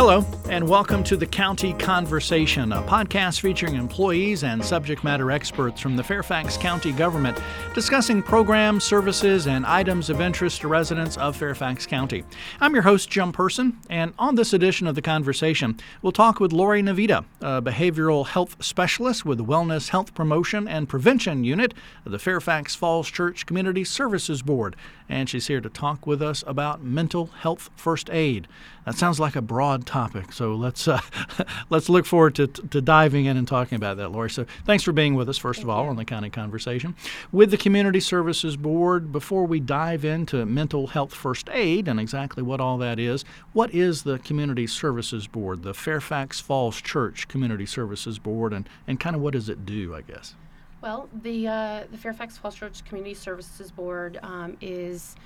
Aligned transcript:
Hello, 0.00 0.24
and 0.50 0.68
welcome 0.68 1.04
to 1.04 1.16
the 1.16 1.26
County 1.26 1.72
Conversation, 1.74 2.72
a 2.72 2.82
podcast 2.82 3.38
featuring 3.38 3.76
employees 3.76 4.42
and 4.42 4.64
subject 4.64 5.04
matter 5.04 5.30
experts 5.30 5.80
from 5.80 5.94
the 5.94 6.02
Fairfax 6.02 6.56
County 6.56 6.90
government 6.90 7.40
discussing 7.72 8.20
programs, 8.20 8.82
services, 8.82 9.46
and 9.46 9.64
items 9.64 10.10
of 10.10 10.20
interest 10.20 10.62
to 10.62 10.68
residents 10.68 11.16
of 11.18 11.36
Fairfax 11.36 11.86
County. 11.86 12.24
I'm 12.60 12.74
your 12.74 12.82
host, 12.82 13.08
Jim 13.08 13.30
Person, 13.30 13.78
and 13.88 14.12
on 14.18 14.34
this 14.34 14.52
edition 14.52 14.88
of 14.88 14.96
the 14.96 15.02
conversation, 15.02 15.78
we'll 16.02 16.10
talk 16.10 16.40
with 16.40 16.52
Lori 16.52 16.82
Naveda, 16.82 17.24
a 17.40 17.62
behavioral 17.62 18.26
health 18.26 18.56
specialist 18.58 19.24
with 19.24 19.38
the 19.38 19.44
Wellness 19.44 19.90
Health 19.90 20.14
Promotion 20.14 20.66
and 20.66 20.88
Prevention 20.88 21.44
Unit 21.44 21.74
of 22.04 22.10
the 22.10 22.18
Fairfax 22.18 22.74
Falls 22.74 23.08
Church 23.08 23.46
Community 23.46 23.84
Services 23.84 24.42
Board, 24.42 24.74
and 25.08 25.28
she's 25.28 25.46
here 25.46 25.60
to 25.60 25.70
talk 25.70 26.08
with 26.08 26.20
us 26.20 26.42
about 26.44 26.82
mental 26.82 27.26
health 27.26 27.70
first 27.76 28.10
aid. 28.10 28.48
That 28.84 28.96
sounds 28.96 29.20
like 29.20 29.36
a 29.36 29.42
broad 29.42 29.86
topic, 29.86 30.32
so 30.40 30.54
let's 30.54 30.88
uh, 30.88 30.98
let's 31.70 31.90
look 31.90 32.06
forward 32.06 32.34
to, 32.36 32.46
to 32.46 32.80
diving 32.80 33.26
in 33.26 33.36
and 33.36 33.46
talking 33.46 33.76
about 33.76 33.98
that, 33.98 34.08
Lori. 34.08 34.30
So 34.30 34.46
thanks 34.64 34.82
for 34.82 34.92
being 34.92 35.14
with 35.14 35.28
us, 35.28 35.36
first 35.36 35.58
Thank 35.58 35.66
of 35.66 35.76
all, 35.76 35.84
you. 35.84 35.90
on 35.90 35.96
the 35.96 36.04
county 36.06 36.30
conversation. 36.30 36.94
With 37.30 37.50
the 37.50 37.58
Community 37.58 38.00
Services 38.00 38.56
Board, 38.56 39.12
before 39.12 39.44
we 39.44 39.60
dive 39.60 40.02
into 40.02 40.46
mental 40.46 40.86
health 40.86 41.12
first 41.12 41.50
aid 41.52 41.88
and 41.88 42.00
exactly 42.00 42.42
what 42.42 42.58
all 42.58 42.78
that 42.78 42.98
is, 42.98 43.22
what 43.52 43.74
is 43.74 44.04
the 44.04 44.18
Community 44.20 44.66
Services 44.66 45.26
Board, 45.26 45.62
the 45.62 45.74
Fairfax 45.74 46.40
Falls 46.40 46.80
Church 46.80 47.28
Community 47.28 47.66
Services 47.66 48.18
Board, 48.18 48.54
and, 48.54 48.66
and 48.86 48.98
kind 48.98 49.14
of 49.14 49.20
what 49.20 49.34
does 49.34 49.50
it 49.50 49.66
do, 49.66 49.94
I 49.94 50.00
guess? 50.00 50.36
Well, 50.80 51.10
the 51.22 51.48
uh, 51.48 51.84
the 51.90 51.98
Fairfax 51.98 52.38
Falls 52.38 52.54
Church 52.54 52.82
Community 52.86 53.12
Services 53.12 53.70
Board 53.70 54.18
um, 54.22 54.56
is 54.62 55.16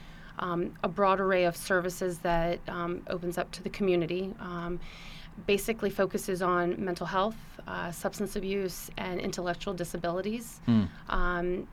um, 0.41 0.75
a 0.83 0.89
broad 0.89 1.21
array 1.21 1.45
of 1.45 1.57
services 1.57 2.19
that 2.19 2.59
um, 2.67 3.03
opens 3.09 3.39
up 3.39 3.53
to 3.53 3.63
the 3.63 3.71
community. 3.71 4.35
Basically 5.47 5.91
focuses 5.91 6.43
on 6.43 6.83
mental 6.85 7.07
health, 7.07 7.37
uh, 7.67 7.91
substance 7.91 8.37
abuse, 8.37 8.91
and 8.97 9.21
intellectual 9.21 9.75
disabilities. 9.75 10.61
Um, 11.09 11.67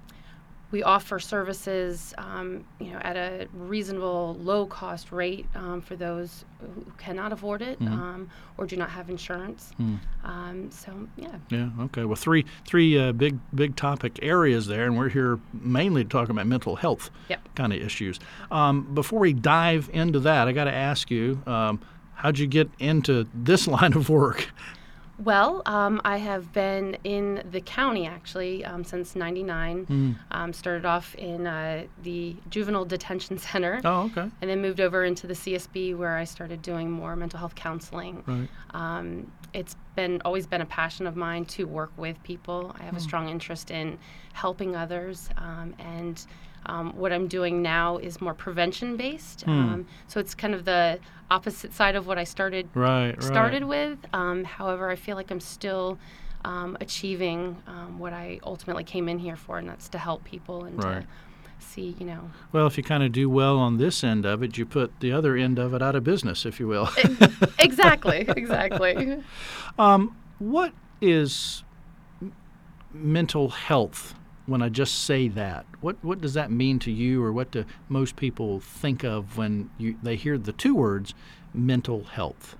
we 0.71 0.83
offer 0.83 1.19
services, 1.19 2.13
um, 2.17 2.63
you 2.79 2.91
know, 2.93 2.99
at 2.99 3.17
a 3.17 3.47
reasonable, 3.53 4.37
low-cost 4.39 5.11
rate 5.11 5.45
um, 5.53 5.81
for 5.81 5.97
those 5.97 6.45
who 6.61 6.85
cannot 6.97 7.33
afford 7.33 7.61
it 7.61 7.77
um, 7.81 8.29
or 8.57 8.65
do 8.65 8.77
not 8.77 8.89
have 8.89 9.09
insurance. 9.09 9.73
Um, 10.23 10.71
so, 10.71 11.07
yeah. 11.17 11.35
Yeah. 11.49 11.69
Okay. 11.81 12.05
Well, 12.05 12.15
three 12.15 12.45
three 12.65 12.97
uh, 12.97 13.11
big 13.11 13.37
big 13.53 13.75
topic 13.75 14.19
areas 14.21 14.65
there, 14.67 14.85
and 14.85 14.97
we're 14.97 15.09
here 15.09 15.39
mainly 15.53 16.03
to 16.03 16.09
talk 16.09 16.29
about 16.29 16.47
mental 16.47 16.77
health 16.77 17.11
Yep. 17.29 17.49
kind 17.55 17.73
of 17.73 17.81
issues. 17.81 18.19
Um, 18.49 18.93
before 18.93 19.19
we 19.19 19.33
dive 19.33 19.89
into 19.91 20.21
that, 20.21 20.47
I 20.47 20.53
got 20.53 20.65
to 20.65 20.73
ask 20.73 21.11
you, 21.11 21.41
um, 21.45 21.81
how'd 22.21 22.37
you 22.37 22.47
get 22.47 22.69
into 22.79 23.27
this 23.33 23.67
line 23.75 23.93
of 23.93 24.09
work? 24.09 24.47
Well, 25.23 25.61
um, 25.67 26.01
I 26.03 26.17
have 26.17 26.51
been 26.51 26.97
in 27.03 27.43
the 27.51 27.61
county 27.61 28.07
actually 28.07 28.65
um, 28.65 28.83
since 28.83 29.15
'99. 29.15 30.17
Um, 30.31 30.51
started 30.53 30.83
off 30.85 31.13
in 31.15 31.45
uh, 31.45 31.83
the 32.01 32.35
juvenile 32.49 32.85
detention 32.85 33.37
center, 33.49 33.81
Oh, 33.85 34.05
okay. 34.05 34.27
and 34.41 34.49
then 34.49 34.61
moved 34.63 34.79
over 34.81 35.03
into 35.03 35.27
the 35.27 35.35
CSB 35.35 35.95
where 35.95 36.17
I 36.17 36.23
started 36.23 36.63
doing 36.63 36.89
more 36.89 37.15
mental 37.15 37.37
health 37.37 37.53
counseling. 37.53 38.23
Right. 38.25 38.49
Um, 38.73 39.31
it's 39.53 39.75
been 39.95 40.21
always 40.25 40.47
been 40.47 40.61
a 40.61 40.65
passion 40.65 41.05
of 41.05 41.15
mine 41.15 41.45
to 41.45 41.65
work 41.65 41.91
with 41.97 42.21
people. 42.23 42.75
I 42.79 42.83
have 42.83 42.95
a 42.97 43.01
strong 43.01 43.29
interest 43.29 43.69
in 43.69 43.99
helping 44.33 44.75
others, 44.75 45.29
um, 45.37 45.75
and 45.77 46.25
um, 46.65 46.95
what 46.95 47.11
I'm 47.11 47.27
doing 47.27 47.61
now 47.61 47.97
is 47.97 48.21
more 48.21 48.33
prevention 48.33 48.95
based. 48.97 49.47
Um, 49.47 49.85
so 50.07 50.19
it's 50.19 50.35
kind 50.35 50.53
of 50.53 50.65
the 50.65 50.99
opposite 51.29 51.73
side 51.73 51.95
of 51.95 52.05
what 52.07 52.17
I 52.17 52.23
started 52.23 52.69
Right. 52.73 53.09
Right. 53.11 53.23
started 53.23 53.63
with. 53.63 53.97
Um, 54.13 54.43
however, 54.43 54.89
I 54.89 54.95
feel 54.95 55.15
like 55.15 55.31
I'm 55.31 55.39
still 55.39 55.97
um, 56.45 56.77
achieving 56.81 57.57
um, 57.67 57.99
what 57.99 58.13
I 58.13 58.39
ultimately 58.43 58.83
came 58.83 59.07
in 59.09 59.19
here 59.19 59.35
for, 59.35 59.57
and 59.57 59.67
that's 59.69 59.89
to 59.89 59.97
help 59.97 60.23
people 60.23 60.65
and 60.65 60.83
Right. 60.83 61.01
to 61.01 61.07
see, 61.65 61.95
you 61.99 62.05
know, 62.05 62.31
Well, 62.51 62.65
if 62.67 62.77
you 62.77 62.83
kind 62.83 63.03
of 63.03 63.11
do 63.11 63.29
well 63.29 63.57
on 63.59 63.77
this 63.77 64.03
end 64.03 64.25
of 64.25 64.41
it, 64.43 64.57
you 64.57 64.65
put 64.65 64.99
the 64.99 65.11
other 65.11 65.35
end 65.35 65.59
of 65.59 65.73
it 65.73 65.81
out 65.81 65.95
of 65.95 66.03
business, 66.03 66.45
if 66.45 66.59
you 66.59 66.67
will. 66.67 66.89
exactly, 67.59 68.25
exactly. 68.35 69.21
what 70.39 70.73
is 71.01 71.63
m- 72.21 72.33
mental 72.93 73.49
health? 73.49 74.15
When 74.47 74.61
I 74.61 74.69
just 74.69 75.03
say 75.03 75.27
that, 75.29 75.65
what 75.81 75.97
what 76.03 76.19
does 76.21 76.33
that 76.33 76.51
mean 76.51 76.79
to 76.79 76.91
you, 76.91 77.23
or 77.23 77.31
what 77.31 77.51
do 77.51 77.63
most 77.89 78.15
people 78.15 78.59
think 78.59 79.03
of 79.03 79.37
when 79.37 79.69
you 79.77 79.97
they 80.01 80.15
hear 80.15 80.37
the 80.37 80.51
two 80.51 80.75
words 80.75 81.13
mental 81.53 82.03
health? 82.05 82.57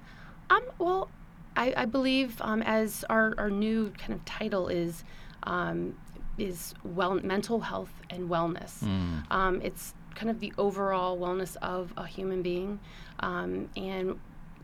Um, 0.50 0.64
well, 0.78 1.10
I, 1.56 1.74
I 1.76 1.86
believe 1.86 2.42
um, 2.42 2.62
as 2.62 3.04
our, 3.10 3.34
our 3.38 3.50
new 3.50 3.92
kind 3.98 4.14
of 4.14 4.24
title 4.26 4.68
is 4.68 5.04
um, 5.44 5.96
is 6.38 6.74
well 6.84 7.16
mental 7.16 7.62
health 7.62 7.92
and 8.10 8.30
wellness. 8.30 8.84
Um, 9.32 9.62
it's 9.62 9.94
kind 10.16 10.30
of 10.30 10.40
the 10.40 10.54
overall 10.58 11.18
wellness 11.18 11.56
of 11.62 11.94
a 11.98 12.06
human 12.06 12.42
being, 12.42 12.80
um, 13.22 13.70
and 13.76 14.20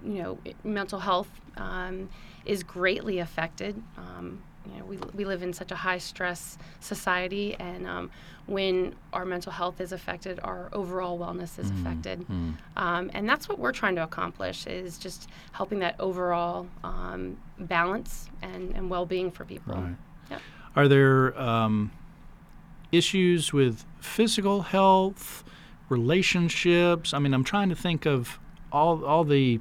you 0.05 0.21
know, 0.21 0.37
it- 0.45 0.55
mental 0.63 0.99
health 0.99 1.29
um, 1.57 2.09
is 2.45 2.61
greatly 2.63 3.17
affected. 3.19 3.81
You 4.71 4.79
know, 4.79 4.85
we, 4.85 4.97
we 5.13 5.25
live 5.25 5.43
in 5.43 5.53
such 5.53 5.71
a 5.71 5.75
high 5.75 5.97
stress 5.97 6.57
society, 6.79 7.55
and 7.59 7.87
um, 7.87 8.11
when 8.45 8.95
our 9.13 9.25
mental 9.25 9.51
health 9.51 9.81
is 9.81 9.91
affected, 9.91 10.39
our 10.43 10.69
overall 10.73 11.19
wellness 11.19 11.59
is 11.59 11.69
affected. 11.69 12.25
Um, 12.75 13.11
and 13.13 13.27
that's 13.27 13.49
what 13.49 13.59
we're 13.59 13.71
trying 13.71 13.95
to 13.95 14.03
accomplish 14.03 14.65
is 14.67 14.97
just 14.97 15.29
helping 15.51 15.79
that 15.79 15.95
overall 15.99 16.67
um, 16.83 17.37
balance 17.59 18.29
and, 18.41 18.75
and 18.75 18.89
well-being 18.89 19.31
for 19.31 19.45
people. 19.45 19.75
Right. 19.75 19.95
Yep. 20.31 20.41
Are 20.75 20.87
there 20.87 21.39
um, 21.39 21.91
issues 22.91 23.51
with 23.51 23.85
physical 23.99 24.61
health, 24.61 25.43
relationships? 25.89 27.13
I 27.13 27.19
mean, 27.19 27.33
I'm 27.33 27.43
trying 27.43 27.69
to 27.69 27.75
think 27.75 28.05
of 28.05 28.39
all 28.71 29.05
all 29.05 29.23
the 29.23 29.59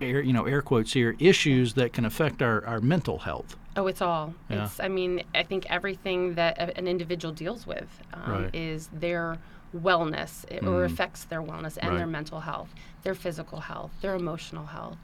air, 0.00 0.20
you 0.20 0.32
know 0.32 0.44
air 0.46 0.62
quotes 0.62 0.92
here 0.92 1.16
issues 1.18 1.74
that 1.74 1.92
can 1.92 2.04
affect 2.04 2.42
our, 2.42 2.64
our 2.66 2.80
mental 2.80 3.18
health. 3.18 3.56
Oh, 3.76 3.86
it's 3.86 4.02
all. 4.02 4.34
Yeah. 4.48 4.64
It's. 4.64 4.80
I 4.80 4.88
mean, 4.88 5.22
I 5.34 5.42
think 5.44 5.66
everything 5.70 6.34
that 6.34 6.58
a, 6.58 6.76
an 6.76 6.86
individual 6.88 7.32
deals 7.32 7.66
with 7.66 7.88
um, 8.12 8.30
Right. 8.32 8.54
is 8.54 8.88
their 8.92 9.38
wellness 9.76 10.44
it, 10.50 10.66
or 10.66 10.84
affects 10.84 11.24
their 11.24 11.42
wellness 11.42 11.78
and 11.80 11.96
their 11.96 12.06
mental 12.06 12.40
health, 12.40 12.74
their 13.04 13.14
physical 13.14 13.60
health, 13.60 13.92
their 14.00 14.16
emotional 14.16 14.66
health, 14.66 14.98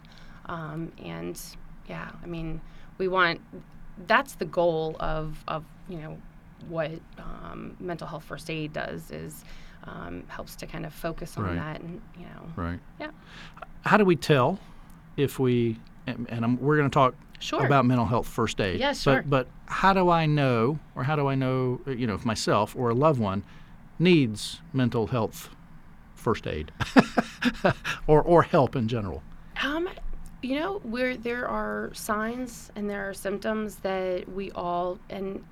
um, 0.47 0.91
and 1.03 1.41
yeah, 1.89 2.11
I 2.23 2.27
mean, 2.27 2.61
we 2.99 3.07
want. 3.09 3.41
That's 4.07 4.35
the 4.35 4.45
goal 4.45 4.97
of 5.01 5.43
of 5.49 5.65
you 5.89 5.99
know 5.99 6.19
what 6.69 6.91
um, 7.19 7.77
mental 7.81 8.07
health 8.09 8.25
first 8.25 8.51
aid 8.51 8.73
does 8.73 9.11
is 9.11 9.45
um, 9.85 10.25
helps 10.27 10.57
to 10.57 10.67
kind 10.67 10.85
of 10.85 10.93
focus 10.93 11.37
on 11.37 11.45
Right. 11.45 11.55
that 11.57 11.81
and 11.81 12.01
you 12.19 12.25
know 12.25 12.43
Right. 12.57 12.81
yeah 12.99 13.11
How 13.85 13.97
do 13.97 14.05
we 14.05 14.17
tell 14.17 14.59
if 15.17 15.39
we 15.39 15.79
and, 16.07 16.27
and 16.31 16.45
I'm, 16.45 16.61
we're 16.61 16.77
going 16.77 16.89
to 16.91 16.95
talk 16.95 17.15
Sure. 17.39 17.67
about 17.67 17.85
mental 17.85 18.07
health 18.07 18.27
first 18.27 18.61
aid. 18.63 18.81
Yeah, 18.81 18.95
sure. 18.95 19.17
But 19.23 19.29
but 19.29 19.49
how 19.73 19.93
do 19.93 20.09
I 20.09 20.25
know, 20.25 20.79
or 20.95 21.05
how 21.05 21.17
do 21.17 21.27
I 21.27 21.35
know, 21.35 21.81
you 21.87 22.07
know, 22.07 22.15
if 22.15 22.25
myself 22.25 22.75
or 22.75 22.89
a 22.91 22.95
loved 22.95 23.21
one 23.21 23.43
needs 23.99 24.61
mental 24.73 25.09
health 25.09 25.51
first 26.15 26.47
aid, 26.47 26.73
or 28.07 28.23
or 28.23 28.43
help 28.43 28.75
in 28.75 28.89
general? 28.89 29.23
Um, 29.63 29.89
you 30.43 30.59
know, 30.59 30.79
where 30.83 31.15
there 31.17 31.47
are 31.47 31.91
signs 31.93 32.71
and 32.75 32.89
there 32.89 33.09
are 33.09 33.15
symptoms 33.15 33.77
that 33.77 34.29
we 34.31 34.51
all, 34.53 34.99
and 35.11 35.45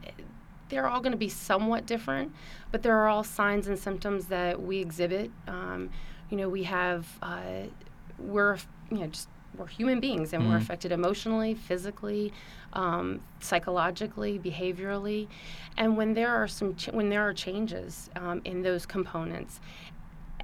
they're 0.71 0.87
all 0.87 1.01
going 1.01 1.13
to 1.13 1.19
be 1.19 1.29
somewhat 1.29 1.85
different, 1.87 2.33
but 2.73 2.83
there 2.83 2.97
are 2.99 3.09
all 3.09 3.25
signs 3.25 3.67
and 3.67 3.79
symptoms 3.79 4.27
that 4.27 4.63
we 4.63 4.79
exhibit. 4.79 5.31
Um, 5.47 5.91
you 6.31 6.37
know, 6.39 6.49
we 6.49 6.63
have, 6.65 7.07
uh, 7.23 7.65
we're, 8.19 8.57
you 8.91 8.99
know, 9.01 9.07
just 9.09 9.29
we're 9.57 9.67
human 9.67 10.01
beings 10.01 10.33
and 10.33 10.49
we're 10.49 10.57
affected 10.57 10.93
emotionally, 10.93 11.55
physically, 11.55 12.33
um, 12.73 13.21
psychologically, 13.41 14.39
behaviorally, 14.39 15.29
and 15.77 15.97
when 15.97 16.15
there 16.15 16.31
are 16.35 16.49
some 16.49 16.75
ch- 16.75 16.89
when 16.93 17.09
there 17.09 17.23
are 17.23 17.33
changes 17.33 18.11
um, 18.17 18.41
in 18.45 18.63
those 18.63 18.87
components, 18.87 19.61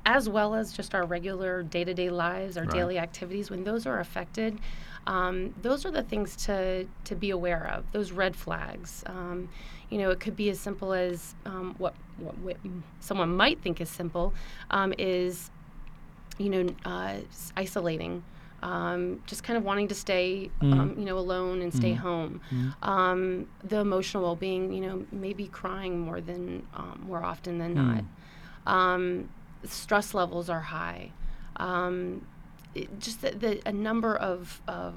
as 0.06 0.28
well 0.28 0.54
as 0.54 0.72
just 0.72 0.94
our 0.94 1.04
regular 1.04 1.62
day-to-day 1.62 2.10
lives, 2.10 2.56
our 2.56 2.64
Right. 2.64 2.72
daily 2.72 2.98
activities, 2.98 3.50
when 3.50 3.64
those 3.64 3.86
are 3.86 4.00
affected, 4.00 4.58
um, 5.06 5.54
those 5.62 5.84
are 5.84 5.90
the 5.90 6.02
things 6.02 6.36
to 6.46 6.86
to 7.04 7.14
be 7.14 7.30
aware 7.30 7.66
of. 7.68 7.90
Those 7.92 8.12
red 8.12 8.36
flags. 8.36 9.02
Um, 9.06 9.48
you 9.90 9.98
know, 9.98 10.10
it 10.10 10.20
could 10.20 10.36
be 10.36 10.50
as 10.50 10.60
simple 10.60 10.92
as 10.92 11.34
um, 11.44 11.74
what, 11.78 11.94
what, 12.18 12.38
what 12.38 12.56
someone 13.00 13.36
might 13.36 13.60
think 13.60 13.80
is 13.80 13.88
simple 13.88 14.32
um, 14.70 14.94
is, 14.98 15.50
you 16.38 16.48
know, 16.48 16.66
uh, 16.84 17.16
isolating. 17.56 18.22
Um, 18.62 19.22
just 19.26 19.42
kind 19.42 19.56
of 19.56 19.64
wanting 19.64 19.88
to 19.88 19.94
stay, 19.94 20.50
um, 20.60 20.94
you 20.98 21.06
know, 21.06 21.16
alone 21.16 21.62
and 21.62 21.72
stay 21.72 21.94
home. 21.94 22.42
Um, 22.82 23.48
the 23.64 23.78
emotional 23.78 24.22
well-being, 24.22 24.70
you 24.72 24.82
know, 24.82 25.06
maybe 25.10 25.46
crying 25.46 25.98
more 25.98 26.20
than 26.20 26.66
um, 26.74 27.04
more 27.06 27.24
often 27.24 27.56
than 27.56 27.72
not. 27.72 28.04
Um, 28.66 29.30
stress 29.64 30.12
levels 30.12 30.50
are 30.50 30.60
high. 30.60 31.12
Um, 31.56 32.26
it, 32.74 33.00
just 33.00 33.22
the, 33.22 33.30
the, 33.30 33.60
a 33.64 33.72
number 33.72 34.14
of, 34.14 34.60
of 34.68 34.94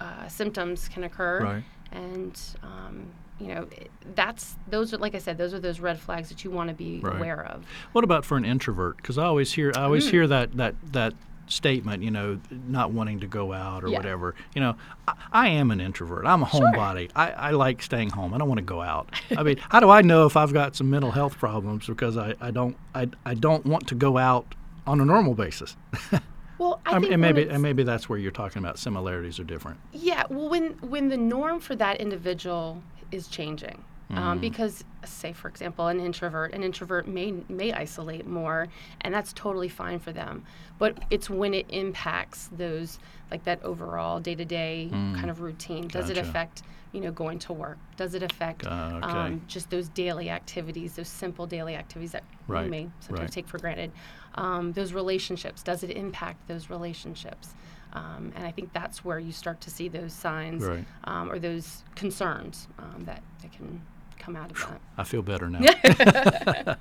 uh, 0.00 0.26
symptoms 0.26 0.88
can 0.88 1.04
occur. 1.04 1.40
Right. 1.40 1.64
And, 1.92 2.40
um, 2.64 3.06
you 3.38 3.48
know, 3.48 3.68
that's 4.14 4.56
those 4.66 4.94
are 4.94 4.98
like 4.98 5.14
I 5.14 5.18
said, 5.18 5.38
those 5.38 5.52
are 5.52 5.60
those 5.60 5.78
red 5.78 6.00
flags 6.00 6.28
that 6.30 6.42
you 6.42 6.50
want 6.50 6.70
to 6.70 6.74
be 6.74 7.00
right. 7.00 7.16
aware 7.16 7.44
of. 7.44 7.64
What 7.92 8.02
about 8.02 8.24
for 8.24 8.36
an 8.36 8.44
introvert? 8.44 8.96
Because 8.96 9.18
I 9.18 9.24
always 9.24 9.52
hear 9.52 9.72
I 9.76 9.82
always 9.82 10.06
mm. 10.06 10.10
hear 10.10 10.26
that 10.26 10.56
that 10.56 10.74
that 10.92 11.12
statement, 11.48 12.02
you 12.02 12.10
know, 12.10 12.40
not 12.50 12.92
wanting 12.92 13.20
to 13.20 13.26
go 13.26 13.52
out 13.52 13.84
or 13.84 13.88
yeah. 13.88 13.96
whatever. 13.96 14.34
You 14.54 14.60
know, 14.60 14.76
I, 15.06 15.14
I, 15.32 15.48
am 15.48 15.70
an 15.70 15.80
introvert. 15.80 16.26
I'm 16.26 16.42
a 16.42 16.46
homebody. 16.46 17.02
Sure. 17.02 17.10
I, 17.16 17.30
I 17.30 17.50
like 17.50 17.82
staying 17.82 18.10
home. 18.10 18.34
I 18.34 18.38
don't 18.38 18.48
want 18.48 18.58
to 18.58 18.64
go 18.64 18.82
out. 18.82 19.10
I 19.36 19.42
mean, 19.42 19.56
how 19.68 19.80
do 19.80 19.90
I 19.90 20.02
know 20.02 20.26
if 20.26 20.36
I've 20.36 20.52
got 20.52 20.76
some 20.76 20.90
mental 20.90 21.10
health 21.10 21.38
problems 21.38 21.86
because 21.86 22.16
I, 22.16 22.34
I 22.40 22.50
don't 22.50 22.76
I, 22.94 23.08
I 23.24 23.34
don't 23.34 23.64
want 23.66 23.88
to 23.88 23.94
go 23.94 24.18
out 24.18 24.54
on 24.86 25.00
a 25.00 25.04
normal 25.04 25.34
basis? 25.34 25.76
Well, 26.58 26.80
I 26.86 26.98
think 26.98 27.12
and 27.12 27.20
maybe 27.20 27.46
and 27.48 27.62
maybe 27.62 27.82
that's 27.82 28.08
where 28.08 28.18
you're 28.18 28.30
talking 28.30 28.60
about 28.60 28.78
similarities 28.78 29.38
are 29.38 29.44
different. 29.44 29.78
Yeah, 29.92 30.24
well, 30.30 30.48
when 30.48 30.70
when 30.80 31.08
the 31.08 31.16
norm 31.16 31.60
for 31.60 31.76
that 31.76 32.00
individual 32.00 32.82
is 33.12 33.28
changing, 33.28 33.84
um, 34.10 34.16
mm. 34.16 34.18
um, 34.18 34.38
because 34.38 34.84
say 35.10 35.32
for 35.32 35.48
example, 35.48 35.86
an 35.88 36.00
introvert, 36.00 36.52
an 36.52 36.62
introvert 36.62 37.06
may 37.06 37.32
may 37.48 37.72
isolate 37.72 38.26
more, 38.26 38.68
and 39.00 39.14
that's 39.14 39.32
totally 39.32 39.68
fine 39.68 39.98
for 39.98 40.12
them. 40.12 40.44
But 40.78 40.98
it's 41.10 41.30
when 41.30 41.54
it 41.54 41.66
impacts 41.68 42.48
those 42.52 42.98
like 43.30 43.44
that 43.44 43.62
overall 43.62 44.20
day 44.20 44.34
to 44.34 44.44
day 44.44 44.88
kind 44.90 45.30
of 45.30 45.40
routine. 45.40 45.88
Does 45.88 46.10
it 46.10 46.18
affect 46.18 46.62
you 46.96 47.02
know, 47.02 47.10
going 47.10 47.38
to 47.38 47.52
work? 47.52 47.76
Does 47.96 48.14
it 48.14 48.22
affect 48.22 48.66
uh, 48.66 48.92
okay. 48.94 49.06
um, 49.06 49.42
just 49.46 49.68
those 49.68 49.88
daily 49.90 50.30
activities, 50.30 50.96
those 50.96 51.08
simple 51.08 51.46
daily 51.46 51.74
activities 51.74 52.12
that 52.12 52.24
right. 52.48 52.64
we 52.64 52.70
may 52.70 52.88
sometimes 53.00 53.20
right. 53.20 53.32
take 53.32 53.46
for 53.46 53.58
granted? 53.58 53.92
Um, 54.36 54.72
those 54.72 54.94
relationships, 54.94 55.62
does 55.62 55.82
it 55.82 55.90
impact 55.90 56.48
those 56.48 56.70
relationships? 56.70 57.54
Um, 57.92 58.32
and 58.34 58.46
I 58.46 58.50
think 58.50 58.72
that's 58.72 59.04
where 59.04 59.18
you 59.18 59.30
start 59.32 59.60
to 59.62 59.70
see 59.70 59.88
those 59.88 60.14
signs 60.14 60.64
right. 60.64 60.84
Um, 61.04 61.30
or 61.30 61.38
those 61.38 61.82
concerns 61.94 62.66
um, 62.78 63.04
that, 63.04 63.22
that 63.42 63.52
can 63.52 63.82
come 64.26 64.36
out 64.36 64.50
of 64.50 64.58
that. 64.58 64.80
I 64.98 65.04
feel 65.04 65.22
better 65.22 65.48
now. 65.48 65.60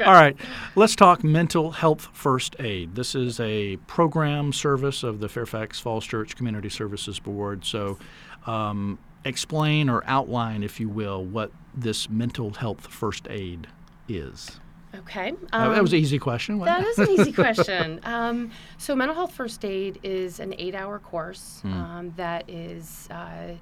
All 0.06 0.12
right, 0.12 0.36
let's 0.74 0.96
talk 0.96 1.22
mental 1.22 1.70
health 1.70 2.08
first 2.12 2.56
aid. 2.58 2.96
This 2.96 3.14
is 3.14 3.38
a 3.38 3.76
program 3.86 4.52
service 4.52 5.04
of 5.04 5.20
the 5.20 5.28
Fairfax 5.28 5.78
Falls 5.78 6.04
Church 6.04 6.34
Community 6.36 6.68
Services 6.68 7.20
Board. 7.20 7.64
So, 7.64 7.98
um, 8.46 8.98
explain 9.24 9.88
or 9.88 10.02
outline, 10.06 10.64
if 10.64 10.80
you 10.80 10.88
will, 10.88 11.24
what 11.24 11.52
this 11.72 12.10
mental 12.10 12.54
health 12.54 12.88
first 12.88 13.28
aid 13.30 13.68
is. 14.08 14.58
Okay. 14.94 15.34
Um, 15.52 15.72
that 15.72 15.82
was 15.82 15.92
an 15.92 16.00
easy 16.00 16.18
question. 16.18 16.58
That 16.58 16.84
is 16.84 16.98
an 16.98 17.10
easy 17.10 17.32
question. 17.44 18.00
Um, 18.02 18.50
so, 18.76 18.96
mental 18.96 19.14
health 19.14 19.32
first 19.32 19.64
aid 19.64 20.00
is 20.02 20.40
an 20.40 20.52
eight 20.58 20.74
hour 20.74 20.98
course 20.98 21.62
mm. 21.64 21.72
um, 21.72 22.12
that 22.16 22.50
is 22.50 23.06
uh, 23.12 23.54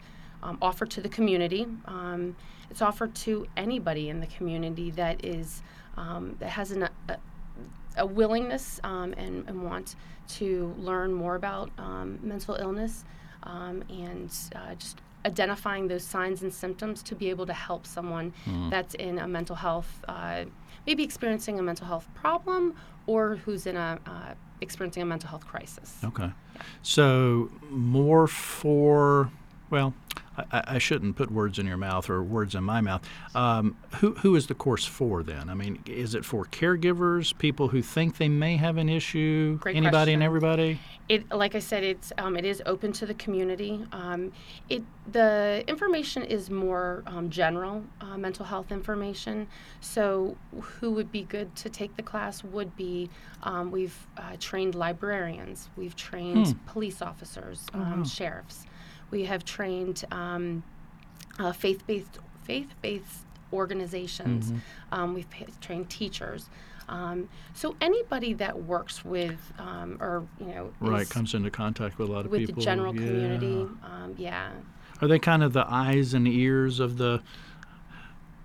um, 0.42 0.56
offered 0.62 0.90
to 0.92 1.02
the 1.02 1.08
community. 1.10 1.66
Um, 2.66 2.70
it's 2.70 2.82
offered 2.82 3.14
to 3.16 3.46
anybody 3.56 4.08
in 4.08 4.20
the 4.20 4.26
community 4.26 4.90
that 4.92 5.24
is 5.24 5.62
um, 5.96 6.36
that 6.40 6.50
has 6.50 6.72
an, 6.72 6.88
a, 7.08 7.16
a 7.96 8.04
willingness 8.04 8.80
and, 8.84 9.14
and, 9.16 9.62
want 9.62 9.96
to 10.28 10.74
learn 10.78 11.10
more 11.10 11.36
about 11.36 11.70
mental 12.22 12.54
illness 12.56 13.04
and 13.42 14.30
uh, 14.54 14.74
just 14.74 15.00
identifying 15.26 15.88
those 15.88 16.04
signs 16.04 16.42
and 16.42 16.54
symptoms 16.54 17.02
to 17.02 17.14
be 17.14 17.30
able 17.30 17.46
to 17.46 17.52
help 17.52 17.86
someone 17.86 18.32
mm. 18.46 18.70
that's 18.70 18.94
in 18.94 19.18
a 19.18 19.26
mental 19.26 19.56
health, 19.56 20.04
uh, 20.08 20.44
maybe 20.86 21.02
experiencing 21.02 21.58
a 21.58 21.62
mental 21.62 21.86
health 21.86 22.06
problem 22.14 22.74
or 23.06 23.36
who's 23.36 23.66
in 23.66 23.76
a 23.76 23.98
uh, 24.06 24.34
experiencing 24.60 25.02
a 25.02 25.06
mental 25.06 25.28
health 25.28 25.46
crisis. 25.46 25.96
Okay. 26.04 26.30
Yeah. 26.54 26.62
So 26.82 27.50
more 27.70 28.26
for 28.26 29.30
well, 29.68 29.94
I, 30.36 30.64
I, 30.66 30.78
shouldn't 30.78 31.16
put 31.16 31.30
words 31.30 31.58
in 31.58 31.66
your 31.66 31.76
mouth 31.76 32.10
or 32.10 32.22
words 32.22 32.54
in 32.54 32.64
my 32.64 32.80
mouth. 32.80 33.02
Um, 33.34 33.76
who, 33.96 34.12
who 34.14 34.36
is 34.36 34.46
the 34.46 34.54
course 34.54 34.84
for 34.84 35.22
then? 35.22 35.48
I 35.48 35.54
mean, 35.54 35.82
is 35.86 36.14
it 36.14 36.24
for 36.24 36.44
caregivers, 36.44 37.36
people 37.36 37.68
who 37.68 37.82
think 37.82 38.18
they 38.18 38.28
may 38.28 38.56
have 38.56 38.76
an 38.76 38.88
issue, 38.88 39.58
Great 39.58 39.76
anybody 39.76 39.92
question. 39.92 40.14
and 40.14 40.22
everybody? 40.22 40.80
It, 41.08 41.30
like 41.30 41.54
I 41.54 41.60
said, 41.60 41.84
it's 41.84 42.12
um, 42.18 42.36
it 42.36 42.44
is 42.44 42.62
open 42.66 42.92
to 42.94 43.06
the 43.06 43.14
community. 43.14 43.86
Um, 43.92 44.32
it 44.68 44.82
the 45.12 45.62
information 45.68 46.24
is 46.24 46.50
more 46.50 47.04
um, 47.06 47.30
general 47.30 47.84
uh, 48.00 48.18
mental 48.18 48.44
health 48.44 48.72
information. 48.72 49.46
So, 49.80 50.36
who 50.60 50.90
would 50.92 51.12
be 51.12 51.22
good 51.22 51.54
to 51.56 51.70
take 51.70 51.96
the 51.96 52.02
class 52.02 52.42
would 52.42 52.74
be 52.76 53.08
um, 53.44 53.70
we've 53.70 54.06
uh, 54.16 54.36
trained 54.40 54.74
librarians, 54.74 55.68
we've 55.76 55.94
trained 55.94 56.48
hmm. 56.48 56.66
police 56.66 57.00
officers, 57.00 57.66
oh, 57.72 57.78
wow. 57.78 58.02
sheriffs. 58.02 58.66
We 59.10 59.24
have 59.24 59.44
trained 59.44 60.04
um, 60.10 60.62
uh, 61.38 61.52
faith-based 61.52 62.18
faith-based 62.44 63.26
organizations. 63.52 64.46
Mm-hmm. 64.46 64.58
Um, 64.92 65.14
we've 65.14 65.30
pa- 65.30 65.46
trained 65.60 65.90
teachers. 65.90 66.48
Um, 66.88 67.28
so 67.52 67.74
anybody 67.80 68.32
that 68.34 68.62
works 68.62 69.04
with 69.04 69.52
um, 69.58 69.98
or 70.00 70.26
you 70.38 70.46
know 70.46 70.72
right 70.80 71.08
comes 71.08 71.34
into 71.34 71.50
contact 71.50 71.98
with 71.98 72.08
a 72.08 72.12
lot 72.12 72.24
of 72.24 72.30
with 72.30 72.40
people 72.40 72.54
with 72.54 72.64
the 72.64 72.70
general 72.70 72.94
yeah. 72.94 73.00
community, 73.00 73.68
um, 73.82 74.14
yeah. 74.16 74.50
Are 75.02 75.08
they 75.08 75.18
kind 75.18 75.42
of 75.42 75.52
the 75.52 75.66
eyes 75.68 76.14
and 76.14 76.26
ears 76.26 76.80
of 76.80 76.96
the 76.96 77.22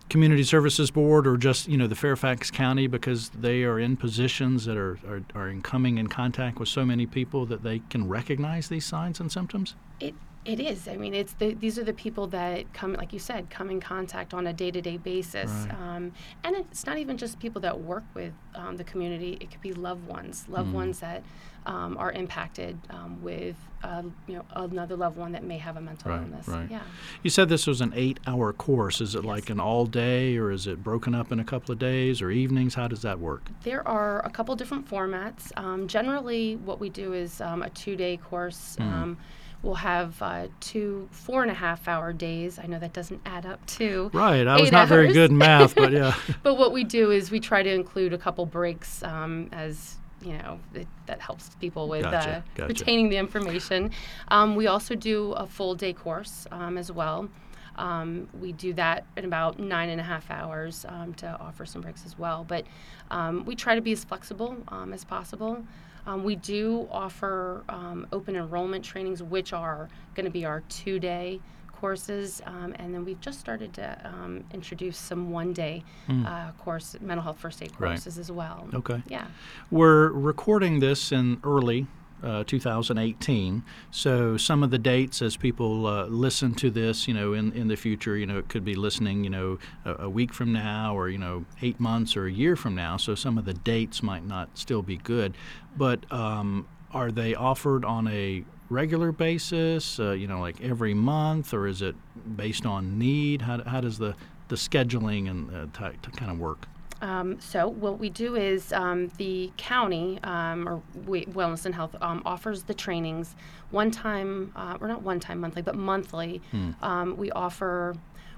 community 0.10 0.44
services 0.44 0.92
board 0.92 1.26
or 1.26 1.38
just 1.38 1.68
you 1.68 1.78
know 1.78 1.88
the 1.88 1.96
Fairfax 1.96 2.52
County 2.52 2.88
because 2.88 3.30
they 3.30 3.64
are 3.64 3.80
in 3.80 3.96
positions 3.96 4.66
that 4.66 4.76
are, 4.76 5.00
are, 5.08 5.24
are 5.36 5.48
in 5.48 5.62
coming 5.62 5.98
in 5.98 6.08
contact 6.08 6.60
with 6.60 6.68
so 6.68 6.84
many 6.84 7.06
people 7.06 7.46
that 7.46 7.64
they 7.64 7.80
can 7.90 8.08
recognize 8.08 8.68
these 8.68 8.86
signs 8.86 9.20
and 9.20 9.32
symptoms? 9.32 9.76
It 10.00 10.16
it 10.44 10.60
is. 10.60 10.88
I 10.88 10.98
mean, 10.98 11.14
it's 11.14 11.34
the, 11.34 11.54
these 11.54 11.78
are 11.78 11.84
the 11.84 11.94
people 11.94 12.28
that 12.28 12.74
come, 12.74 12.94
like 12.94 13.14
you 13.14 13.20
said, 13.20 13.50
come 13.50 13.70
in 13.70 13.80
contact 13.80 14.34
on 14.34 14.48
a 14.48 14.54
day-to-day 14.54 14.98
basis, 14.98 15.52
right. 15.52 15.74
um, 15.80 16.12
and 16.44 16.56
it's 16.56 16.86
not 16.86 16.98
even 16.98 17.18
just 17.18 17.40
people 17.40 17.62
that 17.62 17.80
work 17.80 18.04
with 18.14 18.34
um, 18.56 18.78
the 18.78 18.84
community. 18.84 19.38
It 19.40 19.52
could 19.52 19.62
be 19.62 19.74
loved 19.74 20.08
ones, 20.08 20.46
loved 20.50 20.70
mm. 20.70 20.74
ones 20.74 21.00
that 21.00 21.24
um, 21.68 21.96
are 21.98 22.12
impacted 22.12 22.76
um, 22.90 23.22
with, 23.22 23.56
uh, 23.84 24.02
you 24.28 24.34
know, 24.34 24.46
another 24.56 24.96
loved 24.96 25.16
one 25.16 25.32
that 25.34 25.44
may 25.44 25.60
have 25.60 25.78
a 25.78 25.82
mental 25.82 26.10
right, 26.10 26.22
illness. 26.22 26.48
Right. 26.48 26.72
Yeah. 26.72 26.82
You 27.22 27.30
said 27.30 27.50
this 27.50 27.68
was 27.68 27.82
an 27.82 27.94
eight-hour 27.96 28.54
course. 28.54 29.00
Is 29.00 29.14
it 29.14 29.24
yes. 29.24 29.28
like 29.28 29.50
an 29.52 29.60
all-day, 29.60 30.38
or 30.38 30.50
is 30.50 30.66
it 30.66 30.84
broken 30.84 31.14
up 31.14 31.32
in 31.32 31.40
a 31.40 31.44
couple 31.44 31.72
of 31.72 31.78
days 31.78 32.20
or 32.20 32.32
evenings? 32.32 32.74
How 32.74 32.88
does 32.88 33.04
that 33.04 33.20
work? 33.20 33.48
There 33.64 33.88
are 33.88 34.26
a 34.26 34.30
couple 34.32 34.56
different 34.56 34.90
formats. 34.90 35.56
Um, 35.56 35.88
generally, 35.88 36.56
what 36.56 36.80
we 36.80 36.90
do 36.90 37.14
is 37.14 37.42
um, 37.42 37.62
a 37.62 37.70
two-day 37.70 38.18
course. 38.18 38.76
Mm 38.80 39.18
We'll 39.64 39.76
have 39.76 40.22
uh, 40.22 40.48
two 40.60 41.08
four 41.12 41.44
and 41.44 41.52
a 41.52 41.56
half 41.56 41.88
hour 41.88 42.14
days. 42.14 42.58
I 42.58 42.66
know 42.66 42.80
that 42.80 42.94
doesn't 42.94 43.22
add 43.26 43.46
up 43.46 43.64
to 43.78 44.10
right. 44.14 44.48
I 44.48 44.60
was 44.60 44.72
not 44.72 44.82
hours. 44.82 44.90
very 44.90 45.14
good 45.14 45.32
in 45.32 45.38
math, 45.38 45.76
but 45.76 45.92
yeah. 45.92 46.16
but 46.44 46.58
what 46.58 46.74
we 46.74 46.84
do 46.84 47.12
is 47.12 47.30
we 47.30 47.40
try 47.40 47.62
to 47.62 47.72
include 47.72 48.14
a 48.14 48.18
couple 48.18 48.46
breaks 48.46 49.04
um, 49.04 49.50
as 49.52 49.98
you 50.22 50.34
know 50.34 50.60
it, 50.74 50.88
that 51.06 51.20
helps 51.20 51.50
people 51.56 51.88
with 51.88 52.04
gotcha, 52.04 52.38
uh, 52.38 52.42
gotcha. 52.56 52.68
retaining 52.68 53.10
the 53.10 53.18
information. 53.18 53.92
Um, 54.30 54.56
we 54.56 54.68
also 54.68 54.96
do 54.96 55.34
a 55.34 55.46
full 55.46 55.76
day 55.76 55.94
course 55.94 56.48
um, 56.52 56.78
as 56.78 56.92
well. 56.92 57.30
Um, 57.76 58.28
we 58.40 58.52
do 58.52 58.74
that 58.74 59.06
in 59.18 59.26
about 59.26 59.60
nine 59.60 59.90
and 59.90 60.00
a 60.00 60.04
half 60.04 60.30
hours 60.30 60.86
um, 60.88 61.14
to 61.16 61.28
offer 61.40 61.66
some 61.66 61.82
breaks 61.82 62.06
as 62.06 62.18
well. 62.18 62.44
But 62.48 62.66
um, 63.10 63.46
we 63.46 63.56
try 63.56 63.76
to 63.76 63.82
be 63.82 63.92
as 63.92 64.04
flexible 64.04 64.58
um, 64.68 64.94
as 64.94 65.04
possible. 65.04 65.64
Um, 66.06 66.24
we 66.24 66.36
do 66.36 66.88
offer 66.92 67.64
um, 67.70 68.08
open 68.12 68.36
enrollment 68.36 68.84
trainings, 68.84 69.22
which 69.22 69.54
are 69.54 69.90
going 70.16 70.26
to 70.26 70.32
be 70.32 70.46
our 70.46 70.62
two 70.70 71.00
day 71.00 71.40
courses. 71.82 72.42
Um, 72.46 72.76
and 72.78 72.94
then 72.94 73.04
we've 73.04 73.20
just 73.20 73.40
started 73.40 73.74
to 73.74 74.00
um, 74.06 74.44
introduce 74.54 74.98
some 74.98 75.32
one 75.32 75.52
day 75.52 75.84
mm. 76.08 76.26
uh, 76.26 76.52
course, 76.54 76.96
mental 77.02 77.24
health 77.24 77.40
first 77.40 77.62
aid 77.62 77.76
courses 77.76 78.18
right. 78.18 78.22
as 78.22 78.32
well. 78.32 78.68
Okay. 78.74 79.02
Yeah. 79.08 79.26
We're 79.72 80.10
recording 80.10 80.80
this 80.80 81.12
in 81.12 81.40
early 81.44 81.88
uh, 82.24 82.44
2018. 82.46 83.64
So 83.92 84.38
some 84.38 84.64
of 84.64 84.72
the 84.72 84.78
dates, 84.78 85.22
as 85.22 85.38
people 85.38 85.88
uh, 85.88 86.06
listen 86.06 86.54
to 86.56 86.70
this, 86.70 87.08
you 87.08 87.14
know, 87.14 87.34
in, 87.34 87.52
in 87.54 87.68
the 87.68 87.76
future, 87.76 88.18
you 88.18 88.26
know, 88.26 88.38
it 88.38 88.50
could 88.50 88.66
be 88.66 88.76
listening, 88.76 89.24
you 89.24 89.30
know, 89.30 89.60
a, 89.86 90.04
a, 90.04 90.10
week 90.10 90.34
from 90.34 90.54
now, 90.54 90.96
or 90.96 91.10
you 91.10 91.18
know, 91.18 91.46
eight 91.62 91.80
months 91.80 92.16
or 92.16 92.26
a 92.26 92.32
year 92.32 92.56
from 92.56 92.76
now. 92.76 92.98
So 92.98 93.16
some 93.16 93.38
of 93.38 93.46
the 93.46 93.54
dates 93.54 94.04
might 94.04 94.26
not 94.26 94.58
still 94.58 94.82
be 94.82 94.98
good, 94.98 95.36
but 95.76 96.12
um, 96.12 96.68
are 96.92 97.12
they 97.12 97.36
offered 97.36 97.86
on 97.86 98.08
a 98.08 98.44
regular 98.70 99.12
basis? 99.12 100.00
Uh, 100.00 100.12
you 100.12 100.28
know, 100.28 100.40
like 100.40 100.62
every 100.62 100.94
month, 100.94 101.54
or 101.54 101.68
is 101.68 101.82
it 101.82 101.96
based 102.36 102.66
on 102.66 102.98
need? 102.98 103.42
How, 103.42 103.64
how 103.64 103.82
does 103.82 103.98
the 103.98 104.16
the 104.50 104.58
scheduling 104.58 105.30
and 105.30 105.50
uh, 105.56 105.90
t- 105.92 105.98
t- 106.02 106.12
kind 106.12 106.30
of 106.30 106.38
work? 106.38 106.68
Um, 107.02 107.40
so 107.40 107.68
what 107.68 108.00
we 108.00 108.10
do 108.10 108.36
is 108.36 108.72
um, 108.72 109.10
the 109.18 109.52
county 109.58 110.20
um, 110.24 110.68
or 110.68 110.82
we, 111.08 111.26
Wellness 111.26 111.66
and 111.66 111.74
Health 111.74 111.96
um, 112.00 112.22
offers 112.26 112.64
the 112.64 112.74
trainings 112.74 113.36
one 113.72 113.92
time, 113.92 114.52
uh, 114.56 114.78
or 114.80 114.88
not 114.88 115.02
one 115.02 115.20
time 115.20 115.40
monthly, 115.40 115.62
but 115.62 115.76
monthly. 115.76 116.42
Hmm. 116.52 117.14
we 117.18 117.32
offer. 117.32 117.96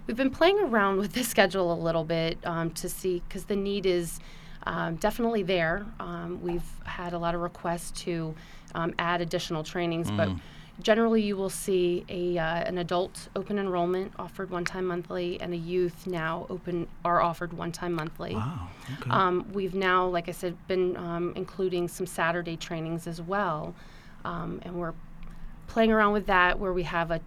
We've 0.08 0.18
been 0.18 0.32
playing 0.32 0.60
around 0.60 0.98
with 1.04 1.14
the 1.14 1.24
schedule 1.24 1.72
a 1.74 1.80
little 1.80 2.04
bit 2.06 2.38
um, 2.46 2.72
to 2.72 2.90
see 2.90 3.22
because 3.28 3.46
the 3.46 3.56
need 3.56 3.86
is 3.86 4.20
um, 4.66 4.96
definitely 4.96 5.44
there. 5.44 5.86
Um, 6.00 6.42
we've 6.42 6.64
had 6.86 7.14
a 7.14 7.18
lot 7.20 7.36
of 7.36 7.42
requests 7.42 7.92
to 8.04 8.34
um, 8.76 8.94
add 8.98 9.22
additional 9.22 9.64
trainings, 9.64 10.10
but 10.10 10.30
generally 10.84 11.22
you 11.22 11.36
will 11.36 11.50
see 11.50 12.06
a 12.10 12.38
uh, 12.38 12.64
an 12.64 12.78
adult 12.78 13.30
open 13.36 13.58
enrollment 13.58 14.12
offered 14.20 14.52
one 14.52 14.66
time 14.66 14.86
monthly, 14.86 15.40
and 15.42 15.54
a 15.54 15.58
youth 15.58 16.06
now 16.06 16.46
open 16.50 16.88
are 17.04 17.22
offered 17.22 17.54
one 17.54 17.72
time 17.72 17.94
monthly. 17.94 18.36
Wow. 18.36 18.68
Okay. 19.00 19.10
Um, 19.10 19.50
we've 19.54 19.74
now, 19.74 20.06
like 20.06 20.30
I 20.30 20.34
said, 20.34 20.56
been 20.68 20.96
um, 20.98 21.34
including 21.36 21.88
some 21.88 22.06
Saturday 22.06 22.58
trainings 22.58 23.08
as 23.08 23.22
well, 23.22 23.74
um, 24.26 24.60
and 24.64 24.76
we're 24.76 24.94
playing 25.68 25.92
around 25.92 26.14
with 26.14 26.28
that 26.28 26.60
where 26.60 26.74
we 26.74 26.84
have 26.84 27.10
a 27.10 27.22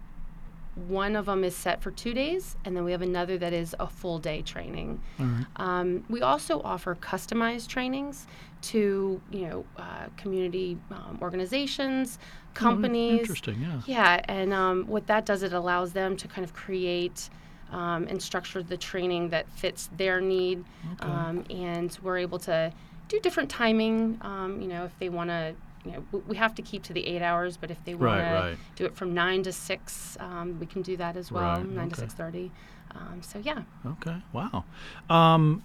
one 0.87 1.15
of 1.15 1.25
them 1.25 1.43
is 1.43 1.55
set 1.55 1.81
for 1.81 1.89
two 1.89 2.13
days, 2.13 2.55
and 2.63 2.77
then 2.77 2.83
we 2.83 2.91
have 2.91 3.01
another 3.01 3.37
that 3.39 3.51
is 3.51 3.75
a 3.79 3.87
full 3.87 4.19
day 4.19 4.43
training. 4.43 5.01
Right. 5.17 5.45
Um, 5.55 6.05
we 6.07 6.21
also 6.21 6.61
offer 6.61 6.95
customized 6.95 7.67
trainings 7.67 8.27
to 8.61 9.21
you 9.31 9.47
know 9.47 9.65
uh, 9.77 10.07
community 10.17 10.77
um, 10.91 11.17
organizations, 11.21 12.19
companies. 12.53 13.19
Interesting. 13.21 13.61
Yeah. 13.61 13.81
Yeah, 13.85 14.21
and 14.27 14.53
um, 14.53 14.85
what 14.87 15.07
that 15.07 15.25
does, 15.25 15.43
it 15.43 15.53
allows 15.53 15.93
them 15.93 16.15
to 16.17 16.27
kind 16.27 16.43
of 16.43 16.53
create 16.53 17.29
um, 17.71 18.07
and 18.07 18.21
structure 18.21 18.63
the 18.63 18.77
training 18.77 19.29
that 19.29 19.49
fits 19.49 19.89
their 19.97 20.21
need, 20.21 20.63
Okay. 20.93 21.09
um, 21.11 21.43
and 21.49 21.97
we're 22.01 22.17
able 22.17 22.39
to 22.39 22.71
do 23.09 23.19
different 23.19 23.49
timing. 23.49 24.17
Um, 24.21 24.61
you 24.61 24.67
know, 24.67 24.85
if 24.85 24.97
they 24.99 25.09
want 25.09 25.29
to, 25.29 25.53
you 25.85 25.91
know, 25.91 26.21
we 26.27 26.35
have 26.37 26.55
to 26.55 26.61
keep 26.61 26.83
to 26.83 26.93
the 26.93 27.05
eight 27.05 27.21
hours, 27.21 27.57
but 27.57 27.69
if 27.69 27.83
they 27.85 27.93
want 27.93 28.03
Right, 28.03 28.23
to 28.29 28.33
right. 28.49 28.57
do 28.75 28.85
it 28.85 28.95
from 28.95 29.13
nine 29.13 29.43
to 29.43 29.51
six, 29.51 30.17
um, 30.19 30.59
we 30.59 30.65
can 30.65 30.81
do 30.81 30.95
that 30.97 31.15
as 31.17 31.31
well, 31.31 31.57
Right, 31.57 31.67
nine 31.69 31.89
to 31.89 31.95
six 31.95 32.13
thirty. 32.13 32.51
Um, 32.95 33.21
so 33.21 33.39
yeah, 33.39 33.63
Okay. 33.85 34.15
Wow. 34.33 34.63
Um, 35.09 35.61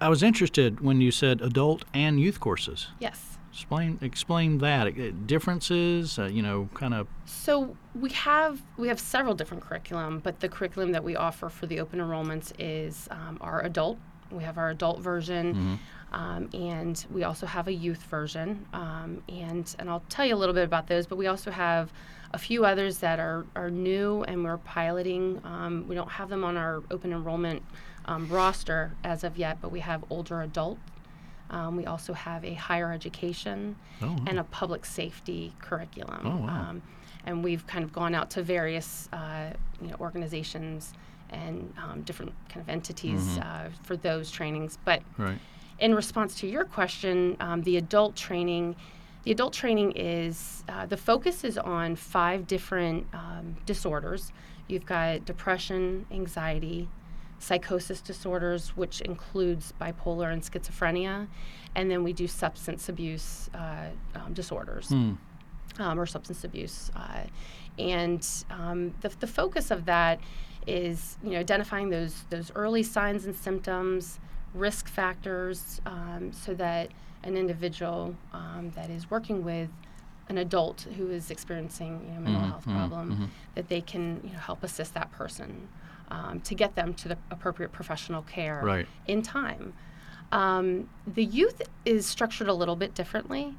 I 0.00 0.08
was 0.08 0.22
interested 0.22 0.80
when 0.80 1.00
you 1.00 1.10
said 1.10 1.40
adult 1.40 1.84
and 1.94 2.20
youth 2.20 2.40
courses. 2.40 2.88
yes. 3.00 3.30
Explain 3.52 3.98
explain 4.02 4.58
that 4.58 4.88
Uh, 4.88 5.12
differences. 5.26 6.18
Uh, 6.18 6.24
you 6.24 6.42
know, 6.42 6.68
kind 6.74 6.92
of. 6.92 7.06
So 7.24 7.76
we 7.94 8.10
have 8.10 8.60
we 8.76 8.88
have 8.88 8.98
several 8.98 9.32
different 9.36 9.62
curriculum, 9.62 10.18
but 10.18 10.40
the 10.40 10.48
curriculum 10.48 10.90
that 10.90 11.04
we 11.04 11.14
offer 11.14 11.48
for 11.48 11.66
the 11.66 11.78
open 11.78 12.00
enrollments 12.00 12.52
is 12.58 13.06
um, 13.12 13.38
our 13.40 13.62
adult. 13.62 13.98
We 14.32 14.42
have 14.42 14.58
our 14.58 14.70
adult 14.70 14.98
version, 15.00 15.78
um, 16.12 16.48
and 16.52 17.06
we 17.12 17.22
also 17.22 17.46
have 17.46 17.68
a 17.68 17.72
youth 17.72 18.02
version. 18.10 18.66
Um, 18.72 19.22
and 19.28 19.72
and 19.78 19.88
I'll 19.88 20.02
tell 20.08 20.26
you 20.26 20.34
a 20.34 20.40
little 20.42 20.54
bit 20.54 20.64
about 20.64 20.88
those. 20.88 21.06
But 21.06 21.18
we 21.18 21.28
also 21.28 21.52
have 21.52 21.92
a 22.32 22.38
few 22.38 22.64
others 22.64 22.98
that 22.98 23.20
are 23.20 23.46
are 23.54 23.70
new, 23.70 24.24
and 24.24 24.42
we're 24.42 24.58
piloting. 24.58 25.40
Um, 25.44 25.86
we 25.86 25.94
don't 25.94 26.10
have 26.10 26.28
them 26.28 26.42
on 26.42 26.56
our 26.56 26.82
open 26.90 27.12
enrollment 27.12 27.62
um, 28.06 28.28
roster 28.28 28.92
as 29.02 29.24
of 29.24 29.36
yet, 29.36 29.58
but 29.60 29.70
we 29.70 29.80
have 29.80 30.04
older 30.10 30.42
adult. 30.42 30.78
Um, 31.50 31.76
we 31.76 31.84
also 31.86 32.12
have 32.14 32.44
a 32.44 32.54
higher 32.54 32.92
education 32.92 33.76
Oh, 34.02 34.08
wow. 34.08 34.16
and 34.26 34.38
a 34.38 34.44
public 34.44 34.84
safety 34.84 35.52
curriculum. 35.60 36.20
Oh, 36.24 36.36
wow. 36.46 36.70
Um, 36.70 36.82
and 37.26 37.44
we've 37.44 37.66
kind 37.66 37.84
of 37.84 37.92
gone 37.92 38.14
out 38.14 38.30
to 38.30 38.42
various 38.42 39.08
uh, 39.12 39.50
you 39.80 39.88
know, 39.88 39.96
organizations 40.00 40.92
and 41.30 41.72
um, 41.82 42.02
different 42.02 42.32
kind 42.48 42.60
of 42.62 42.68
entities 42.68 43.20
Mm-hmm. 43.38 43.40
uh, 43.42 43.68
for 43.82 43.96
those 43.96 44.30
trainings. 44.30 44.78
But 44.84 45.02
Right. 45.18 45.38
in 45.78 45.94
response 45.94 46.34
to 46.36 46.46
your 46.46 46.64
question, 46.64 47.36
um, 47.40 47.62
the 47.62 47.76
adult 47.76 48.16
training, 48.16 48.76
the 49.24 49.30
adult 49.30 49.52
training 49.52 49.92
is 49.96 50.64
uh, 50.68 50.86
the 50.86 50.96
focus 50.96 51.44
is 51.44 51.56
on 51.58 51.96
five 51.96 52.46
different 52.46 53.06
um, 53.14 53.56
disorders. 53.66 54.32
You've 54.66 54.86
got 54.86 55.24
depression, 55.24 56.06
anxiety, 56.10 56.88
psychosis 57.48 58.00
disorders, 58.00 58.76
which 58.76 59.00
includes 59.02 59.72
bipolar 59.80 60.32
and 60.32 60.42
schizophrenia, 60.42 61.26
and 61.74 61.90
then 61.90 62.02
we 62.02 62.12
do 62.12 62.26
substance 62.26 62.88
abuse 62.88 63.50
uh, 63.54 63.88
um, 64.14 64.32
disorders 64.32 64.88
Hmm. 64.88 65.12
um, 65.78 65.98
or 66.00 66.06
substance 66.06 66.42
abuse. 66.44 66.90
Uh, 66.96 67.24
and 67.78 68.26
um, 68.50 68.94
the, 69.02 69.10
the 69.20 69.26
focus 69.26 69.70
of 69.70 69.84
that 69.84 70.20
is, 70.66 71.18
you 71.22 71.30
know, 71.32 71.40
identifying 71.40 71.90
those 71.90 72.14
those 72.30 72.50
early 72.54 72.82
signs 72.82 73.26
and 73.26 73.34
symptoms, 73.36 74.18
risk 74.54 74.88
factors, 74.88 75.80
um, 75.84 76.32
so 76.32 76.54
that 76.54 76.88
an 77.24 77.36
individual 77.36 78.14
um, 78.32 78.70
that 78.74 78.88
is 78.90 79.10
working 79.10 79.44
with 79.44 79.68
an 80.30 80.38
adult 80.38 80.86
who 80.96 81.10
is 81.10 81.30
experiencing 81.30 81.92
you 82.08 82.14
know, 82.14 82.20
mental 82.20 82.40
Mhm, 82.42 82.48
health 82.48 82.66
mhm, 82.66 82.72
problem, 82.78 83.06
mhm. 83.16 83.28
that 83.56 83.68
they 83.68 83.80
can 83.82 84.20
you 84.24 84.32
know, 84.32 84.38
help 84.38 84.62
assist 84.62 84.94
that 84.94 85.10
person 85.12 85.68
um, 86.10 86.40
to 86.42 86.54
get 86.54 86.74
them 86.74 86.94
to 86.94 87.08
the 87.08 87.18
appropriate 87.30 87.72
professional 87.72 88.22
care 88.22 88.60
Right. 88.62 88.86
in 89.06 89.22
time. 89.22 89.72
Um, 90.32 90.88
the 91.06 91.24
youth 91.24 91.62
is 91.84 92.06
structured 92.06 92.48
a 92.48 92.54
little 92.54 92.76
bit 92.76 92.94
differently. 92.94 93.54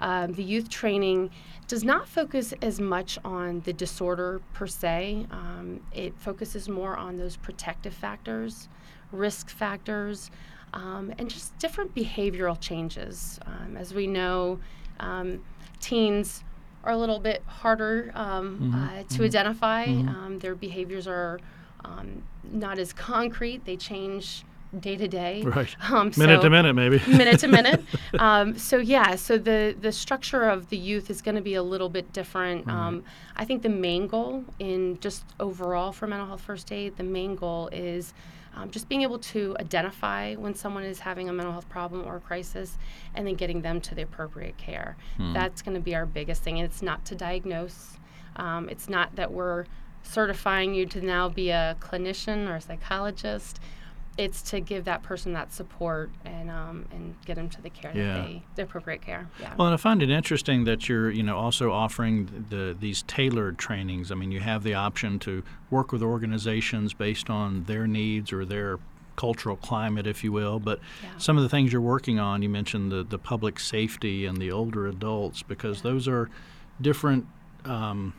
Um, 0.00 0.32
the 0.32 0.42
youth 0.42 0.68
training 0.68 1.30
does 1.68 1.84
not 1.84 2.08
focus 2.08 2.52
as 2.62 2.80
much 2.80 3.18
on 3.24 3.60
the 3.60 3.72
disorder 3.72 4.40
per 4.52 4.66
se. 4.66 5.26
Um, 5.30 5.80
it 5.92 6.14
focuses 6.18 6.68
more 6.68 6.96
on 6.96 7.16
those 7.16 7.36
protective 7.36 7.94
factors, 7.94 8.68
risk 9.12 9.48
factors, 9.50 10.30
um, 10.72 11.12
and 11.18 11.30
just 11.30 11.56
different 11.58 11.94
behavioral 11.94 12.58
changes. 12.60 13.38
Um, 13.46 13.76
as 13.76 13.94
we 13.94 14.06
know, 14.06 14.58
um, 15.00 15.42
teens 15.80 16.42
are 16.82 16.92
a 16.92 16.98
little 16.98 17.20
bit 17.20 17.42
harder 17.46 18.10
um, 18.14 18.74
uh, 18.74 19.04
to 19.14 19.24
identify. 19.24 19.84
Um, 19.84 20.38
their 20.40 20.54
behaviors 20.54 21.06
are 21.06 21.38
um, 21.84 22.22
not 22.50 22.78
as 22.78 22.92
concrete. 22.92 23.64
They 23.64 23.76
change 23.76 24.44
day 24.80 24.96
to 24.96 25.06
day. 25.08 25.42
Right. 25.46 25.76
Um, 25.90 26.10
Minute 26.16 26.38
so- 26.38 26.42
to 26.42 26.50
minute, 26.50 26.74
maybe. 26.74 27.00
minute 27.08 27.40
to 27.40 27.48
minute. 27.48 27.82
Um, 28.18 28.56
so 28.56 28.78
yeah, 28.78 29.16
so 29.16 29.38
the 29.38 29.74
the 29.80 29.90
structure 29.90 30.44
of 30.44 30.68
the 30.68 30.76
youth 30.76 31.10
is 31.10 31.20
going 31.20 31.34
to 31.34 31.40
be 31.40 31.54
a 31.54 31.62
little 31.62 31.88
bit 31.88 32.12
different. 32.12 32.68
Um, 32.68 33.04
I 33.36 33.44
think 33.44 33.62
the 33.62 33.68
main 33.68 34.06
goal 34.06 34.44
in 34.60 34.98
just 35.00 35.24
overall 35.40 35.90
for 35.92 36.06
mental 36.06 36.28
health 36.28 36.40
first 36.42 36.70
aid, 36.72 36.96
the 36.96 37.02
main 37.02 37.34
goal 37.34 37.68
is 37.72 38.14
um, 38.54 38.70
just 38.70 38.88
being 38.88 39.02
able 39.02 39.18
to 39.18 39.56
identify 39.58 40.34
when 40.36 40.54
someone 40.54 40.84
is 40.84 41.00
having 41.00 41.28
a 41.28 41.32
mental 41.32 41.52
health 41.52 41.68
problem 41.68 42.06
or 42.06 42.20
crisis, 42.20 42.78
and 43.16 43.26
then 43.26 43.34
getting 43.34 43.62
them 43.62 43.80
to 43.80 43.96
the 43.96 44.02
appropriate 44.02 44.56
care. 44.58 44.96
That's 45.18 45.60
going 45.60 45.74
to 45.74 45.80
be 45.80 45.94
our 45.96 46.06
biggest 46.06 46.42
thing. 46.44 46.58
And 46.60 46.64
it's 46.64 46.82
not 46.82 47.04
to 47.06 47.16
diagnose. 47.16 47.98
Um, 48.36 48.68
it's 48.68 48.88
not 48.88 49.14
that 49.16 49.32
we're 49.32 49.66
certifying 50.04 50.74
you 50.74 50.86
to 50.86 51.00
now 51.00 51.28
be 51.28 51.50
a 51.50 51.76
clinician 51.80 52.48
or 52.48 52.56
a 52.56 52.60
psychologist 52.60 53.58
it's 54.16 54.42
to 54.42 54.60
give 54.60 54.84
that 54.84 55.02
person 55.02 55.32
that 55.32 55.52
support 55.52 56.08
and 56.24 56.48
um, 56.48 56.84
and 56.92 57.16
get 57.26 57.34
them 57.34 57.48
to 57.48 57.60
the 57.60 57.68
care 57.70 57.90
Yeah. 57.92 58.14
that 58.18 58.26
they 58.26 58.42
the 58.54 58.62
appropriate 58.62 59.02
care. 59.02 59.26
Yeah. 59.40 59.52
Well, 59.56 59.66
and 59.66 59.74
I 59.74 59.76
find 59.76 60.04
it 60.04 60.08
interesting 60.10 60.62
that 60.66 60.88
you're, 60.88 61.10
you 61.10 61.24
know, 61.24 61.36
also 61.36 61.72
offering 61.72 62.46
the 62.48 62.76
these 62.78 63.02
tailored 63.08 63.58
trainings. 63.58 64.12
I 64.12 64.14
mean, 64.14 64.30
you 64.30 64.38
have 64.38 64.62
the 64.62 64.74
option 64.74 65.18
to 65.20 65.42
work 65.68 65.90
with 65.90 66.00
organizations 66.00 66.94
based 66.94 67.28
on 67.28 67.64
their 67.64 67.88
needs 67.88 68.32
or 68.32 68.44
their 68.44 68.78
cultural 69.16 69.56
climate, 69.56 70.06
if 70.06 70.22
you 70.22 70.30
will. 70.30 70.60
But 70.60 70.78
Yeah. 71.02 71.08
some 71.18 71.36
of 71.36 71.42
the 71.42 71.48
things 71.48 71.72
you're 71.72 71.80
working 71.80 72.20
on, 72.20 72.40
you 72.40 72.48
mentioned 72.48 72.92
the 72.92 73.02
the 73.02 73.18
public 73.18 73.58
safety 73.58 74.26
and 74.26 74.36
the 74.36 74.52
older 74.52 74.86
adults, 74.86 75.42
because 75.42 75.82
those 75.82 76.06
are 76.06 76.30
different 76.80 77.26
um, 77.64 78.12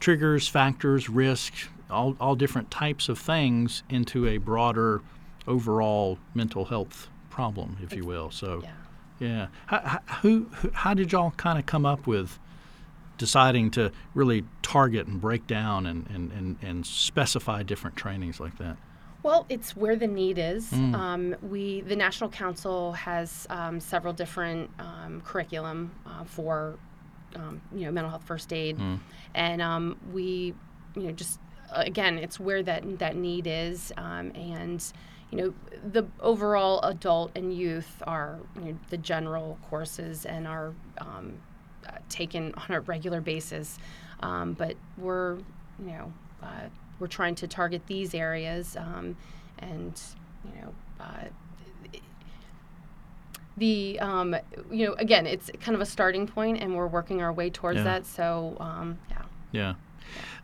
triggers, 0.00 0.48
factors, 0.48 1.08
risk, 1.08 1.52
all 1.90 2.16
all 2.20 2.34
different 2.34 2.70
types 2.70 3.08
of 3.08 3.18
things 3.18 3.82
into 3.88 4.26
a 4.26 4.38
broader 4.38 5.02
overall 5.46 6.18
mental 6.34 6.66
health 6.66 7.08
problem, 7.30 7.76
if 7.82 7.94
you 7.94 8.04
will. 8.04 8.30
So. 8.30 8.60
yeah. 8.62 8.70
Yeah. 9.20 9.46
How, 9.66 10.00
who, 10.22 10.50
how 10.72 10.92
did 10.94 11.12
y'all 11.12 11.30
kind 11.32 11.58
of 11.58 11.66
come 11.66 11.86
up 11.86 12.06
with 12.06 12.38
deciding 13.16 13.70
to 13.72 13.92
really 14.12 14.44
target 14.62 15.06
and 15.06 15.20
break 15.20 15.46
down 15.46 15.86
and, 15.86 16.08
and, 16.10 16.32
and, 16.32 16.56
and 16.62 16.86
specify 16.86 17.62
different 17.62 17.96
trainings 17.96 18.40
like 18.40 18.58
that? 18.58 18.76
Well, 19.22 19.46
it's 19.48 19.74
where 19.74 19.96
the 19.96 20.06
need 20.06 20.38
is. 20.38 20.70
Mm. 20.70 20.94
Um, 20.94 21.36
we, 21.40 21.80
the 21.80 21.96
National 21.96 22.28
Council, 22.28 22.92
has 22.92 23.46
um, 23.48 23.80
several 23.80 24.12
different 24.12 24.70
um, 24.78 25.22
curriculum 25.24 25.92
uh, 26.04 26.24
for, 26.24 26.78
um, 27.34 27.60
you 27.74 27.84
know, 27.84 27.90
mental 27.92 28.10
health 28.10 28.24
first 28.24 28.52
aid, 28.52 28.78
Mm. 28.78 29.00
and 29.34 29.62
um, 29.62 29.96
we, 30.12 30.54
you 30.96 31.02
know, 31.02 31.12
just 31.12 31.40
uh, 31.72 31.82
again, 31.86 32.18
it's 32.18 32.38
where 32.38 32.62
that 32.62 32.98
that 32.98 33.16
need 33.16 33.46
is, 33.46 33.92
um, 33.96 34.30
and 34.34 34.92
you 35.30 35.38
know, 35.38 35.54
the 35.92 36.04
overall 36.20 36.80
adult 36.82 37.32
and 37.34 37.52
youth 37.56 38.02
are 38.06 38.38
you 38.56 38.60
know, 38.72 38.78
the 38.90 38.98
general 38.98 39.58
courses 39.68 40.24
and 40.26 40.46
are 40.46 40.72
um, 40.98 41.34
uh, 41.88 41.92
taken 42.08 42.54
on 42.56 42.76
a 42.76 42.80
regular 42.80 43.20
basis, 43.20 43.78
um, 44.20 44.52
but 44.54 44.76
we're, 44.98 45.36
you 45.78 45.86
know. 45.86 46.12
Uh, 46.42 46.68
we're 47.00 47.06
trying 47.08 47.34
to 47.34 47.48
target 47.48 47.82
these 47.86 48.14
areas 48.14 48.76
um, 48.76 49.16
and 49.58 50.00
you 50.44 50.60
know 50.60 50.72
uh, 51.00 51.24
the 53.56 53.98
um, 54.00 54.34
you 54.70 54.86
know 54.86 54.94
again 54.94 55.26
it's 55.26 55.50
kind 55.60 55.74
of 55.74 55.80
a 55.80 55.86
starting 55.86 56.26
point 56.26 56.60
and 56.60 56.74
we're 56.74 56.86
working 56.88 57.22
our 57.22 57.32
way 57.32 57.50
towards 57.50 57.78
Yeah. 57.78 57.84
that 57.84 58.06
so 58.06 58.56
um, 58.60 58.98
yeah 59.10 59.22
Yeah. 59.52 59.74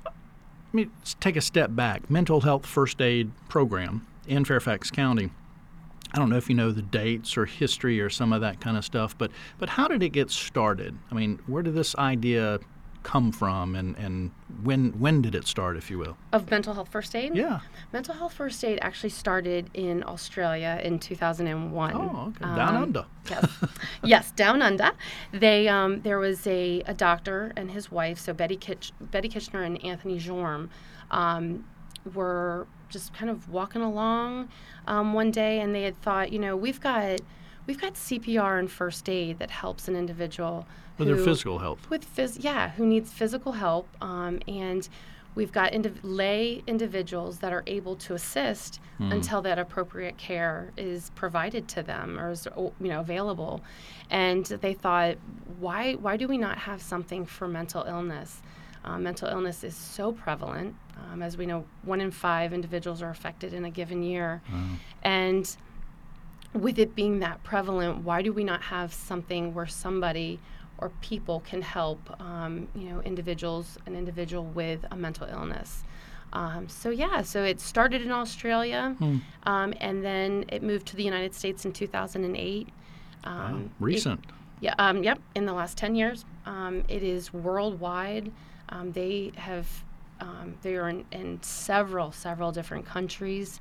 Let 0.04 0.74
me 0.74 0.86
take 1.18 1.34
a 1.36 1.40
step 1.40 1.74
back. 1.74 2.08
Mental 2.08 2.40
health 2.42 2.64
first 2.64 3.00
aid 3.02 3.32
program 3.48 4.06
in 4.28 4.44
Fairfax 4.44 4.88
County. 4.90 5.30
I 6.12 6.18
don't 6.18 6.30
know 6.30 6.36
if 6.36 6.48
you 6.48 6.54
know 6.54 6.70
the 6.70 6.82
dates 6.82 7.36
or 7.36 7.44
history 7.46 8.00
or 8.00 8.08
some 8.08 8.32
of 8.32 8.40
that 8.42 8.60
kind 8.60 8.76
of 8.76 8.84
stuff, 8.84 9.18
but 9.18 9.32
but 9.58 9.70
how 9.70 9.88
did 9.88 10.00
it 10.02 10.10
get 10.10 10.30
started? 10.30 10.96
I 11.10 11.14
mean, 11.14 11.40
where 11.48 11.62
did 11.64 11.74
this 11.74 11.96
idea 11.96 12.60
come 13.02 13.32
from, 13.32 13.74
and, 13.74 13.96
and 13.96 14.30
when 14.62 14.90
when 14.98 15.22
did 15.22 15.34
it 15.34 15.46
start, 15.46 15.76
if 15.76 15.90
you 15.90 15.98
will? 15.98 16.16
Of 16.32 16.50
mental 16.50 16.74
health 16.74 16.88
first 16.90 17.14
aid? 17.16 17.34
Yeah. 17.34 17.60
Mental 17.92 18.14
health 18.14 18.34
first 18.34 18.62
aid 18.64 18.78
actually 18.82 19.10
started 19.10 19.70
in 19.74 20.04
Australia 20.04 20.80
in 20.84 20.98
2001. 20.98 21.94
Oh, 21.94 22.28
okay. 22.36 22.44
Down 22.56 22.76
Um, 22.76 22.82
under. 22.82 23.06
yes, 23.28 23.50
yes, 24.04 24.30
down 24.32 24.60
under. 24.62 24.92
They 25.32 25.68
um, 25.68 26.02
there 26.02 26.18
was 26.18 26.46
a, 26.46 26.82
a 26.86 26.94
doctor 26.94 27.52
and 27.56 27.70
his 27.70 27.90
wife, 27.90 28.18
so 28.18 28.32
Betty 28.32 28.56
Kitch, 28.56 28.92
Betty 29.00 29.28
Kitchener 29.28 29.62
and 29.62 29.82
Anthony 29.84 30.18
Jorm, 30.18 30.68
um, 31.10 31.64
were 32.14 32.66
just 32.88 33.14
kind 33.14 33.30
of 33.30 33.48
walking 33.48 33.82
along 33.82 34.48
um, 34.86 35.12
one 35.12 35.30
day, 35.30 35.60
and 35.60 35.74
they 35.74 35.82
had 35.84 36.00
thought, 36.02 36.32
you 36.32 36.38
know, 36.38 36.56
we've 36.56 36.80
got 36.80 37.20
we've 37.70 37.80
got 37.80 37.94
CPR 37.94 38.58
and 38.58 38.68
first 38.68 39.08
aid 39.08 39.38
that 39.38 39.48
helps 39.48 39.86
an 39.86 39.94
individual 39.94 40.66
With 40.98 41.06
their 41.06 41.16
physical 41.16 41.60
health. 41.60 41.88
with 41.88 42.04
phys- 42.16 42.42
yeah 42.42 42.70
who 42.70 42.84
needs 42.84 43.12
physical 43.12 43.52
help 43.52 43.86
um, 44.02 44.40
and 44.48 44.88
we've 45.36 45.52
got 45.52 45.70
indiv- 45.70 46.00
lay 46.02 46.64
individuals 46.66 47.38
that 47.38 47.52
are 47.52 47.62
able 47.68 47.94
to 47.94 48.14
assist 48.14 48.80
until 48.98 49.40
that 49.40 49.58
appropriate 49.58 50.18
care 50.18 50.72
is 50.76 51.10
provided 51.14 51.68
to 51.68 51.82
them 51.82 52.18
or 52.18 52.32
is 52.32 52.46
you 52.56 52.88
know 52.92 53.00
available. 53.00 53.62
And 54.10 54.44
they 54.44 54.74
thought 54.74 55.16
why 55.58 55.94
why 55.94 56.18
do 56.18 56.26
we 56.28 56.36
not 56.36 56.58
have 56.58 56.82
something 56.82 57.24
for 57.24 57.48
mental 57.48 57.84
illness? 57.84 58.42
Uh, 58.84 58.98
mental 58.98 59.28
illness 59.28 59.64
is 59.64 59.74
so 59.74 60.12
prevalent 60.12 60.74
um, 61.12 61.22
as 61.22 61.38
we 61.38 61.46
know 61.46 61.64
one 61.82 62.00
in 62.02 62.10
five 62.10 62.52
individuals 62.52 63.00
are 63.00 63.10
affected 63.10 63.54
in 63.54 63.64
a 63.64 63.70
given 63.70 64.02
year. 64.02 64.42
And 65.02 65.56
with 66.52 66.78
it 66.78 66.94
being 66.94 67.20
that 67.20 67.42
prevalent, 67.42 67.98
why 68.04 68.22
do 68.22 68.32
we 68.32 68.44
not 68.44 68.62
have 68.62 68.92
something 68.92 69.54
where 69.54 69.66
somebody 69.66 70.38
or 70.78 70.90
people 71.00 71.40
can 71.40 71.62
help, 71.62 71.98
um, 72.20 72.66
you 72.74 72.88
know, 72.88 73.00
individuals, 73.02 73.78
an 73.86 73.94
individual 73.94 74.44
with 74.44 74.84
a 74.90 74.96
mental 74.96 75.26
illness? 75.28 75.84
Um, 76.32 76.68
so 76.68 76.90
yeah, 76.90 77.22
so 77.22 77.42
it 77.44 77.60
started 77.60 78.02
in 78.02 78.10
Australia, 78.12 78.96
um, 79.44 79.74
and 79.80 80.04
then 80.04 80.44
it 80.48 80.62
moved 80.62 80.86
to 80.88 80.96
the 80.96 81.02
United 81.02 81.34
States 81.34 81.64
in 81.64 81.72
2008. 81.72 82.68
Um, 83.24 83.32
Wow. 83.52 83.58
it- 83.58 83.70
Recent. 83.80 84.24
yeah, 84.60 84.74
um, 84.78 85.02
yep, 85.02 85.20
in 85.34 85.44
the 85.46 85.52
last 85.52 85.76
10 85.76 85.94
years. 85.94 86.24
Um, 86.46 86.84
it 86.88 87.02
is 87.02 87.32
worldwide. 87.32 88.30
Um, 88.70 88.92
they 88.92 89.32
have, 89.36 89.66
um, 90.20 90.54
they 90.62 90.76
are 90.76 90.88
in, 90.88 91.04
in 91.12 91.42
several, 91.42 92.12
several 92.12 92.52
different 92.52 92.86
countries. 92.86 93.60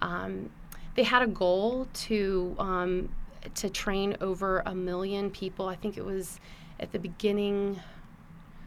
Um, 0.00 0.50
they 0.94 1.02
had 1.02 1.22
a 1.22 1.26
goal 1.26 1.86
to, 1.92 2.54
um, 2.58 3.08
to 3.54 3.68
train 3.68 4.16
over 4.20 4.62
a 4.64 4.74
million 4.74 5.30
people. 5.30 5.68
I 5.68 5.76
think 5.76 5.96
it 5.96 6.04
was 6.04 6.40
at 6.78 6.92
the 6.92 6.98
beginning 6.98 7.80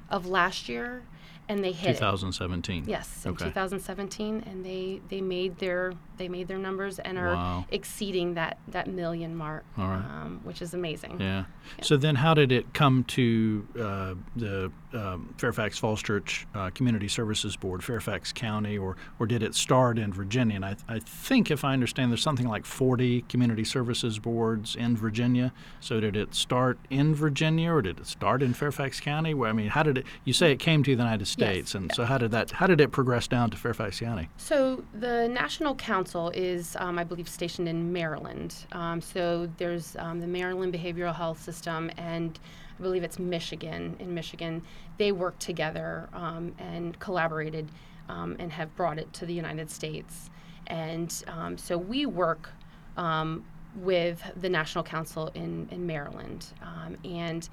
of 0.10 0.26
last 0.26 0.70
year, 0.70 1.04
and 1.50 1.64
they 1.64 1.72
hit 1.72 1.92
it. 1.92 1.94
2017. 2.00 2.86
Yes, 2.88 3.26
in 3.26 3.32
Okay. 3.32 3.46
2017, 3.46 4.44
and 4.46 4.66
they 4.66 5.02
they 5.10 5.22
made 5.22 5.58
their 5.60 5.94
they 6.18 6.28
made 6.28 6.48
their 6.48 6.58
numbers 6.58 6.98
and 7.00 7.18
are 7.18 7.34
Wow. 7.36 7.66
exceeding 7.72 8.34
that 8.34 8.58
that 8.70 8.88
million 8.88 9.36
mark, 9.36 9.64
All 9.78 9.88
right. 9.88 9.98
um, 10.04 10.40
which 10.44 10.62
is 10.62 10.74
amazing. 10.74 11.20
Yeah. 11.22 11.46
So 11.82 11.96
then, 11.98 12.16
how 12.16 12.34
did 12.34 12.52
it 12.52 12.74
come 12.74 13.04
to 13.06 13.68
uh, 13.80 14.14
the 14.36 14.72
um, 14.94 15.34
Fairfax 15.38 15.78
Falls 15.78 16.02
Church 16.02 16.48
uh, 16.56 16.70
Community 16.72 17.08
Services 17.08 17.56
Board, 17.56 17.84
Fairfax 17.84 18.32
County, 18.34 18.78
or 18.78 18.96
or 19.20 19.28
did 19.28 19.44
it 19.44 19.54
start 19.54 20.00
in 20.00 20.12
Virginia? 20.14 20.56
And 20.56 20.66
I, 20.66 20.76
I 20.88 21.00
think, 21.00 21.52
if 21.52 21.64
I 21.64 21.74
understand, 21.74 22.12
there's 22.12 22.22
something 22.24 22.48
like 22.48 22.66
40 22.66 23.22
community 23.24 23.64
services 23.64 24.18
boards 24.18 24.76
in 24.76 24.96
Virginia. 24.98 25.54
So 25.82 26.00
did 26.00 26.16
it 26.16 26.34
start 26.34 26.80
in 26.90 27.14
Virginia, 27.14 27.72
or 27.72 27.82
did 27.82 28.00
it 28.00 28.08
start 28.08 28.42
in 28.42 28.54
Fairfax 28.54 29.00
County? 29.00 29.34
Where 29.34 29.50
I 29.50 29.54
mean, 29.54 29.68
how 29.70 29.84
did 29.84 30.00
it? 30.00 30.06
You 30.26 30.34
say 30.34 30.52
it 30.52 30.58
came 30.60 30.84
to 30.84 30.96
the 30.96 31.04
United 31.04 31.26
States, 31.28 31.37
and 31.76 31.94
so 31.94 32.04
how 32.04 32.18
did 32.18 32.32
that? 32.32 32.52
How 32.52 32.68
did 32.68 32.82
it 32.82 32.92
progress 32.92 33.28
down 33.28 33.50
to 33.52 33.58
Fairfax 33.58 34.00
County? 34.00 34.30
So 34.38 34.84
the 34.94 35.28
National 35.28 35.76
Council 35.76 36.32
is, 36.34 36.76
um, 36.80 36.98
I 36.98 37.04
believe, 37.04 37.30
stationed 37.30 37.70
in 37.70 37.94
Maryland. 37.94 38.56
Um, 38.72 39.02
so 39.02 39.50
there's 39.58 39.96
um, 39.98 40.20
the 40.20 40.28
Maryland 40.28 40.74
Behavioral 40.74 41.16
Health 41.16 41.42
System, 41.42 41.92
and 41.98 42.40
I 42.78 42.82
believe 42.82 43.04
it's 43.04 43.20
Michigan. 43.20 43.96
In 44.00 44.14
Michigan, 44.14 44.64
they 44.98 45.12
work 45.12 45.38
together 45.40 46.10
um, 46.14 46.54
and 46.58 46.98
collaborated, 47.00 47.70
um, 48.10 48.36
and 48.40 48.52
have 48.52 48.76
brought 48.76 48.98
it 48.98 49.12
to 49.14 49.26
the 49.26 49.34
United 49.34 49.70
States. 49.70 50.30
And 50.68 51.14
um, 51.28 51.58
so 51.58 51.78
we 51.78 52.06
work 52.06 52.50
um, 52.98 53.46
with 53.76 54.22
the 54.36 54.50
National 54.50 54.84
Council 54.84 55.32
in 55.36 55.70
in 55.72 55.86
Maryland, 55.86 56.48
um, 56.62 56.98
and 57.06 57.48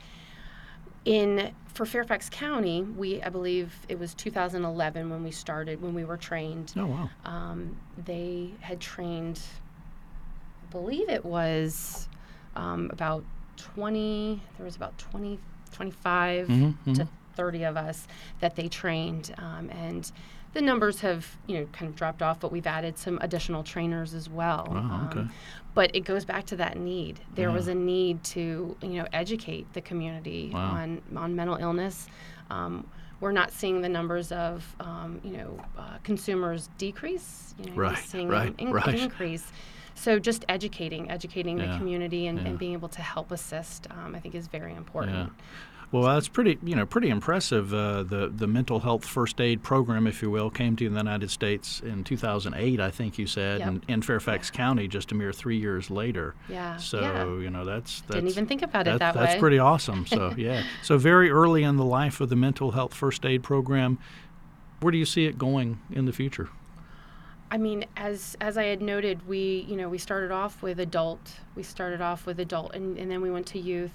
in 1.05 1.53
for 1.73 1.85
Fairfax 1.85 2.29
County, 2.31 2.83
we 2.83 3.21
I 3.23 3.29
believe 3.29 3.75
it 3.89 3.99
was 3.99 4.15
2011 4.15 5.11
when 5.11 5.23
we 5.25 5.31
started 5.31 5.83
when 5.83 5.93
we 5.95 6.05
were 6.05 6.17
trained. 6.17 6.73
Oh 6.77 6.87
wow. 6.87 7.11
Um, 7.25 7.77
they 8.05 8.53
had 8.61 8.81
trained, 8.81 9.41
I 10.63 10.71
believe 10.73 11.09
it 11.09 11.25
was 11.25 12.09
um, 12.57 12.91
about 12.93 13.25
20. 13.57 14.41
There 14.57 14.65
was 14.65 14.77
about 14.77 14.97
20, 14.99 15.39
25 15.73 16.49
Mhm, 16.49 16.95
to 16.95 17.09
30 17.37 17.65
of 17.65 17.77
us 17.77 18.07
that 18.41 18.55
they 18.57 18.69
trained, 18.69 19.35
um, 19.39 19.69
and 19.71 20.11
the 20.55 20.63
numbers 20.63 21.01
have 21.01 21.37
you 21.47 21.59
know 21.61 21.67
kind 21.73 21.89
of 21.91 21.97
dropped 21.97 22.23
off, 22.23 22.41
but 22.41 22.51
we've 22.51 22.67
added 22.67 22.97
some 22.97 23.19
additional 23.21 23.63
trainers 23.63 24.15
as 24.15 24.29
well. 24.31 24.67
Um, 24.71 24.89
Wow, 24.91 25.09
okay. 25.13 25.27
but 25.75 25.95
it 25.95 26.01
goes 26.01 26.25
back 26.25 26.47
to 26.47 26.57
that 26.57 26.79
need. 26.79 27.21
There 27.35 27.49
Yeah. 27.51 27.55
was 27.55 27.69
a 27.69 27.75
need 27.75 28.25
to, 28.25 28.77
you 28.81 28.89
know, 28.89 29.07
educate 29.13 29.73
the 29.75 29.81
community 29.81 30.51
Wow. 30.55 30.71
on 30.71 31.03
on 31.17 31.37
mental 31.37 31.57
illness. 31.57 32.09
Um, 32.51 32.87
we're 33.21 33.33
not 33.33 33.53
seeing 33.53 33.81
the 33.81 33.89
numbers 33.89 34.33
of, 34.33 34.75
um, 34.81 35.21
you 35.25 35.37
know, 35.37 35.59
uh, 35.79 35.99
consumers 36.03 36.69
decrease. 36.79 37.55
You 37.59 37.67
know, 37.71 37.77
we're 37.77 37.83
Right, 37.85 37.99
seeing 37.99 38.29
right, 38.29 38.55
in- 38.59 38.73
right. 38.73 38.95
increase. 38.99 39.51
So 39.97 40.19
just 40.19 40.45
educating, 40.49 41.11
educating 41.11 41.57
Yeah, 41.59 41.67
the 41.73 41.79
community, 41.79 42.27
and, 42.27 42.39
yeah. 42.39 42.49
and 42.49 42.59
being 42.59 42.73
able 42.73 42.89
to 42.89 43.01
help 43.01 43.31
assist, 43.31 43.87
um, 43.93 44.15
I 44.15 44.21
think, 44.21 44.35
is 44.35 44.49
very 44.49 44.75
important. 44.75 45.31
Yeah. 45.95 46.01
Well, 46.01 46.15
that's 46.15 46.29
pretty, 46.29 46.59
you 46.63 46.75
know, 46.75 46.87
pretty 46.87 47.09
impressive. 47.09 47.73
Uh, 47.73 48.03
the 48.03 48.33
the 48.35 48.47
mental 48.47 48.81
health 48.81 49.05
first 49.05 49.41
aid 49.41 49.63
program, 49.63 50.07
if 50.07 50.23
you 50.23 50.31
will, 50.31 50.51
came 50.51 50.77
to 50.77 50.89
the 50.89 50.97
United 50.97 51.31
States 51.31 51.81
in 51.81 52.05
2008, 52.05 52.81
I 52.81 52.91
think 52.91 53.19
you 53.19 53.27
said, 53.27 53.61
Yep. 53.61 53.69
and 53.69 53.85
in 53.89 54.03
Fairfax 54.03 54.51
County 54.51 54.89
just 54.89 55.13
a 55.13 55.15
mere 55.15 55.33
three 55.33 55.57
years 55.59 55.91
later. 55.91 56.35
Yeah, 56.49 56.77
So 56.79 57.01
yeah. 57.01 57.25
you 57.43 57.51
know 57.51 57.65
that's 57.65 58.01
that's 58.03 58.15
Didn't 58.17 58.31
even 58.31 58.47
think 58.47 58.63
about 58.63 58.87
it 58.89 58.99
that 58.99 59.15
that's 59.15 59.35
way. 59.35 59.41
pretty 59.41 59.59
awesome. 59.59 60.07
So 60.07 60.35
yeah, 60.39 60.65
so 60.83 60.99
very 60.99 61.31
early 61.31 61.63
in 61.63 61.77
the 61.77 61.85
life 61.85 62.21
of 62.21 62.29
the 62.29 62.37
mental 62.37 62.73
health 62.73 62.95
first 62.95 63.25
aid 63.25 63.43
program. 63.43 63.99
Where 64.81 64.91
do 64.91 64.99
you 64.99 65.07
see 65.07 65.25
it 65.27 65.39
going 65.39 65.81
in 65.91 66.05
the 66.05 66.13
future? 66.13 66.49
I 67.51 67.57
mean, 67.57 67.85
as 67.97 68.37
as 68.41 68.59
I 68.59 68.65
had 68.65 68.83
noted, 68.83 69.27
we 69.29 69.65
you 69.69 69.77
know 69.77 69.89
we 69.89 69.99
started 69.99 70.33
off 70.33 70.61
with 70.63 70.81
adult. 70.81 71.37
We 71.55 71.63
started 71.63 72.01
off 72.01 72.27
with 72.27 72.41
adult, 72.41 72.75
and, 72.75 72.99
and 72.99 73.11
then 73.11 73.23
we 73.23 73.31
went 73.31 73.47
to 73.49 73.61
youth. 73.61 73.93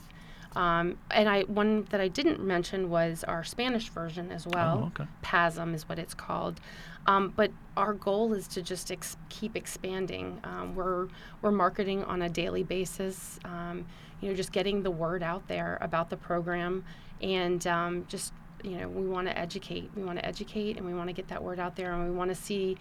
Um, 0.55 0.97
and 1.11 1.29
I 1.29 1.43
one 1.43 1.85
that 1.91 2.01
I 2.01 2.07
didn't 2.07 2.39
mention 2.39 2.89
was 2.89 3.23
our 3.23 3.43
Spanish 3.43 3.89
version 3.89 4.31
as 4.31 4.47
well. 4.47 4.83
Oh, 4.83 5.01
okay. 5.01 5.09
PASM 5.23 5.75
is 5.75 5.87
what 5.87 5.99
it's 5.99 6.13
called. 6.13 6.59
Um, 7.05 7.33
but 7.35 7.51
our 7.77 7.93
goal 7.93 8.33
is 8.33 8.47
to 8.49 8.61
just 8.61 8.91
ex- 8.91 9.17
keep 9.29 9.55
expanding. 9.55 10.39
Um, 10.43 10.75
we're 10.75 11.07
we're 11.41 11.51
marketing 11.51 12.03
on 12.03 12.21
a 12.21 12.29
daily 12.29 12.63
basis. 12.63 13.39
Um, 13.45 13.85
you 14.21 14.29
know, 14.29 14.35
just 14.35 14.51
getting 14.51 14.83
the 14.83 14.91
word 14.91 15.23
out 15.23 15.47
there 15.47 15.77
about 15.81 16.09
the 16.09 16.17
program, 16.17 16.83
and 17.21 17.65
um, 17.67 18.05
just 18.07 18.33
you 18.63 18.77
know, 18.77 18.87
we 18.89 19.07
want 19.07 19.27
to 19.27 19.37
educate. 19.37 19.89
We 19.95 20.03
want 20.03 20.19
to 20.19 20.25
educate, 20.25 20.77
and 20.77 20.85
we 20.85 20.93
want 20.93 21.09
to 21.09 21.13
get 21.13 21.27
that 21.29 21.43
word 21.43 21.59
out 21.59 21.75
there, 21.75 21.93
and 21.93 22.03
we 22.03 22.11
want 22.15 22.29
to 22.29 22.35
see. 22.35 22.77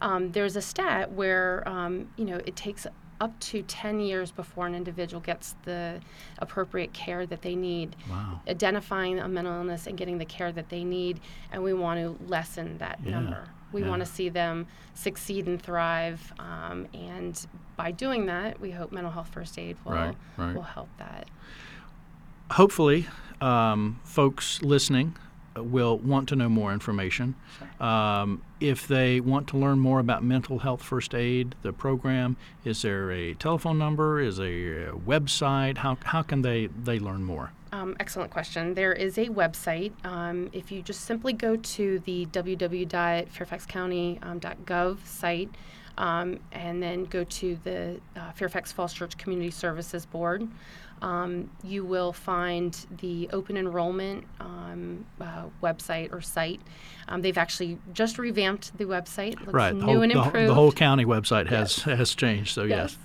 Um, 0.00 0.32
there's 0.32 0.56
a 0.56 0.62
stat 0.62 1.12
where 1.12 1.66
um, 1.68 2.08
you 2.16 2.24
know 2.24 2.40
it 2.44 2.56
takes 2.56 2.86
up 3.20 3.38
to 3.40 3.62
10 3.62 4.00
years 4.00 4.30
before 4.30 4.66
an 4.66 4.74
individual 4.74 5.20
gets 5.20 5.54
the 5.64 6.00
appropriate 6.38 6.92
care 6.92 7.26
that 7.26 7.42
they 7.42 7.54
need 7.54 7.94
Wow. 8.10 8.40
identifying 8.48 9.18
a 9.18 9.28
mental 9.28 9.54
illness 9.54 9.86
and 9.86 9.96
getting 9.96 10.18
the 10.18 10.24
care 10.24 10.52
that 10.52 10.68
they 10.68 10.84
need, 10.84 11.20
and 11.52 11.62
we 11.62 11.72
want 11.72 12.00
to 12.00 12.18
lessen 12.28 12.78
that 12.78 12.98
Yeah, 13.04 13.10
number. 13.12 13.48
We 13.72 13.82
yeah. 13.82 13.88
want 13.88 14.00
to 14.00 14.06
see 14.06 14.28
them 14.28 14.66
succeed 14.94 15.46
and 15.46 15.60
thrive, 15.60 16.32
um, 16.38 16.86
and 16.94 17.44
by 17.76 17.90
doing 17.90 18.26
that, 18.26 18.60
we 18.60 18.70
hope 18.70 18.92
mental 18.92 19.10
health 19.12 19.28
first 19.28 19.58
aid 19.58 19.76
will 19.84 19.92
Right, 19.92 20.16
right. 20.36 20.54
will 20.54 20.62
help 20.62 20.88
that. 20.98 21.28
hopefully, 22.52 23.06
um, 23.40 23.98
folks 24.04 24.62
listening 24.62 25.16
will 25.56 25.98
want 25.98 26.28
to 26.30 26.36
know 26.36 26.48
more 26.48 26.72
information. 26.72 27.34
Um, 27.80 28.40
if 28.60 28.88
they 28.88 29.20
want 29.20 29.48
to 29.48 29.58
learn 29.58 29.78
more 29.78 30.00
about 30.00 30.24
mental 30.24 30.60
health 30.60 30.82
first 30.82 31.14
aid, 31.14 31.54
the 31.62 31.72
program, 31.72 32.36
is 32.64 32.82
there 32.82 33.10
a 33.10 33.32
telephone 33.34 33.78
number? 33.78 34.20
Is 34.20 34.36
there 34.38 34.90
a 34.90 34.92
website? 34.92 35.78
How, 35.78 35.96
how 36.04 36.22
can 36.22 36.42
they, 36.42 36.66
they 36.66 36.98
learn 36.98 37.24
more? 37.24 37.52
Um, 37.72 37.96
excellent 37.98 38.30
question. 38.30 38.74
There 38.74 38.92
is 38.92 39.18
a 39.18 39.26
website. 39.26 39.92
Um, 40.04 40.48
if 40.52 40.70
you 40.70 40.80
just 40.80 41.00
simply 41.02 41.32
go 41.32 41.56
to 41.56 41.98
the 42.00 42.26
www.fairfaxcounty.gov 42.26 45.06
site, 45.06 45.50
um, 45.98 46.38
and 46.52 46.82
then 46.82 47.04
go 47.04 47.24
to 47.24 47.58
the 47.64 48.00
uh, 48.16 48.32
Fairfax 48.32 48.72
Falls 48.72 48.92
Church 48.92 49.16
Community 49.16 49.50
Services 49.50 50.06
Board. 50.06 50.48
Um, 51.02 51.50
you 51.62 51.84
will 51.84 52.12
find 52.12 52.74
the 53.00 53.28
open 53.32 53.56
enrollment 53.56 54.24
um, 54.40 55.04
uh, 55.20 55.44
website 55.62 56.12
or 56.12 56.20
site. 56.20 56.60
Um, 57.08 57.22
they've 57.22 57.36
actually 57.36 57.78
just 57.92 58.18
revamped 58.18 58.76
the 58.78 58.84
website. 58.84 59.38
Looks 59.40 59.52
right, 59.52 59.74
new 59.74 59.80
the 59.80 59.86
whole, 59.86 60.02
and 60.02 60.12
improved. 60.12 60.50
the 60.50 60.54
whole 60.54 60.72
county 60.72 61.04
website 61.04 61.48
has 61.48 61.76
has 61.82 62.14
changed. 62.14 62.54
So 62.54 62.64
yes. 62.64 62.96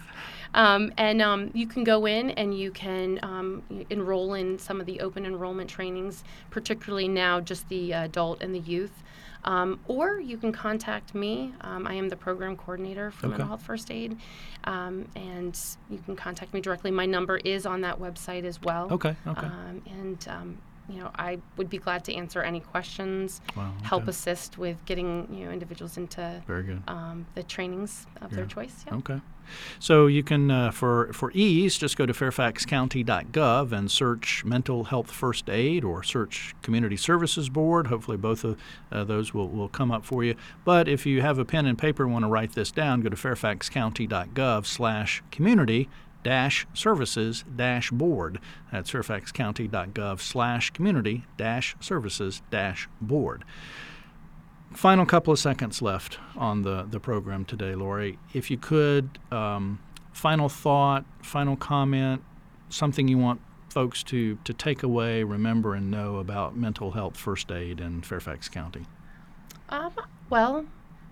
Um, 0.54 0.92
and 0.98 1.22
um, 1.22 1.52
you 1.54 1.68
can 1.68 1.84
go 1.84 2.06
in 2.06 2.32
and 2.32 2.58
you 2.58 2.72
can 2.72 3.20
um, 3.22 3.64
enroll 3.90 4.34
in 4.34 4.58
some 4.60 4.80
of 4.80 4.86
the 4.86 5.00
open 5.02 5.26
enrollment 5.26 5.70
trainings, 5.70 6.24
particularly 6.50 7.08
now 7.08 7.40
just 7.40 7.70
the 7.70 7.94
adult 7.94 8.42
and 8.42 8.54
the 8.54 8.60
youth. 8.60 9.04
Um, 9.46 9.80
or 9.88 10.20
you 10.20 10.38
can 10.38 10.52
contact 10.52 11.16
me. 11.16 11.54
Um, 11.62 11.88
I 11.88 11.94
am 11.94 12.10
the 12.10 12.18
program 12.18 12.58
coordinator 12.58 13.10
for 13.12 13.28
Okay. 13.28 13.30
Mental 13.32 13.48
Health 13.48 13.62
First 13.62 13.90
Aid, 13.90 14.18
um, 14.66 15.08
and 15.16 15.58
you 15.90 15.98
can 16.00 16.18
contact 16.18 16.54
me 16.54 16.60
directly. 16.60 16.92
My 16.92 17.06
number 17.06 17.38
is 17.38 17.66
on 17.66 17.80
that 17.82 18.00
website 18.00 18.44
as 18.44 18.62
well. 18.62 18.90
Okay. 18.92 19.16
Okay. 19.26 19.46
Um, 19.48 19.82
and 19.86 20.28
um, 20.28 20.58
you 20.90 21.00
know, 21.00 21.10
I 21.16 21.38
would 21.56 21.70
be 21.70 21.78
glad 21.78 22.04
to 22.06 22.14
answer 22.16 22.42
any 22.42 22.60
questions, 22.60 23.40
Wow, 23.56 23.72
help 23.84 24.10
assist 24.10 24.58
with 24.58 24.84
getting 24.86 25.28
you 25.32 25.46
know 25.46 25.52
individuals 25.52 25.96
into 25.96 26.44
Very 26.46 26.64
good. 26.64 26.82
um, 26.90 27.26
the 27.36 27.44
trainings 27.44 28.08
of 28.22 28.32
their 28.32 28.46
choice. 28.46 28.84
Yeah. 28.88 28.96
Okay. 28.96 29.22
So 29.80 30.08
you 30.08 30.24
can, 30.24 30.52
uh, 30.52 30.72
for, 30.72 31.12
for 31.14 31.32
ease, 31.34 31.78
just 31.78 31.98
go 31.98 32.06
to 32.06 32.14
fairfaxcounty.gov 32.14 33.72
and 33.72 33.92
search 33.92 34.44
mental 34.46 34.86
health 34.86 35.12
first 35.12 35.50
aid 35.50 35.84
or 35.84 36.04
search 36.04 36.56
community 36.62 36.98
services 36.98 37.50
board. 37.50 37.88
Hopefully, 37.88 38.18
both 38.18 38.44
of 38.44 38.58
uh, 38.92 39.04
those 39.04 39.34
will, 39.34 39.50
will 39.50 39.70
come 39.70 39.92
up 39.92 40.06
for 40.06 40.24
you. 40.24 40.36
But 40.66 40.88
if 40.88 41.06
you 41.06 41.22
have 41.22 41.40
a 41.40 41.46
pen 41.46 41.66
and 41.66 41.78
paper 41.78 42.04
and 42.04 42.14
want 42.14 42.24
to 42.24 42.30
write 42.30 42.54
this 42.54 42.72
down, 42.72 43.02
go 43.02 43.10
to 43.10 43.16
fairfaxcounty.gov 43.16 44.66
slash 44.66 45.24
community 45.32 45.90
dash 46.24 46.68
services 46.74 47.44
dash 47.56 47.92
board. 47.92 48.40
That's 48.72 48.92
fairfaxcounty.gov 48.92 50.20
slash 50.20 50.72
community 50.72 51.26
dash 51.38 51.76
services 51.80 52.42
dash 52.52 52.88
board. 53.02 53.44
Final 54.74 55.06
couple 55.06 55.34
of 55.34 55.40
seconds 55.40 55.82
left 55.82 56.20
on 56.38 56.62
the, 56.62 56.86
the 56.90 57.00
program 57.00 57.44
today, 57.44 57.76
Lori. 57.76 58.20
If 58.34 58.52
you 58.52 58.58
could, 58.58 59.18
um, 59.32 59.80
final 60.14 60.48
thought, 60.48 61.06
final 61.22 61.56
comment, 61.56 62.22
something 62.70 63.08
you 63.08 63.18
want 63.18 63.42
folks 63.70 64.04
to, 64.04 64.38
to 64.44 64.54
take 64.54 64.84
away, 64.84 65.24
remember, 65.24 65.74
and 65.74 65.90
know 65.90 66.18
about 66.18 66.56
mental 66.56 66.92
health 66.92 67.18
first 67.18 67.52
aid 67.52 67.80
in 67.80 68.02
Fairfax 68.02 68.48
County. 68.48 68.86
Um, 69.70 69.92
well, 70.30 70.66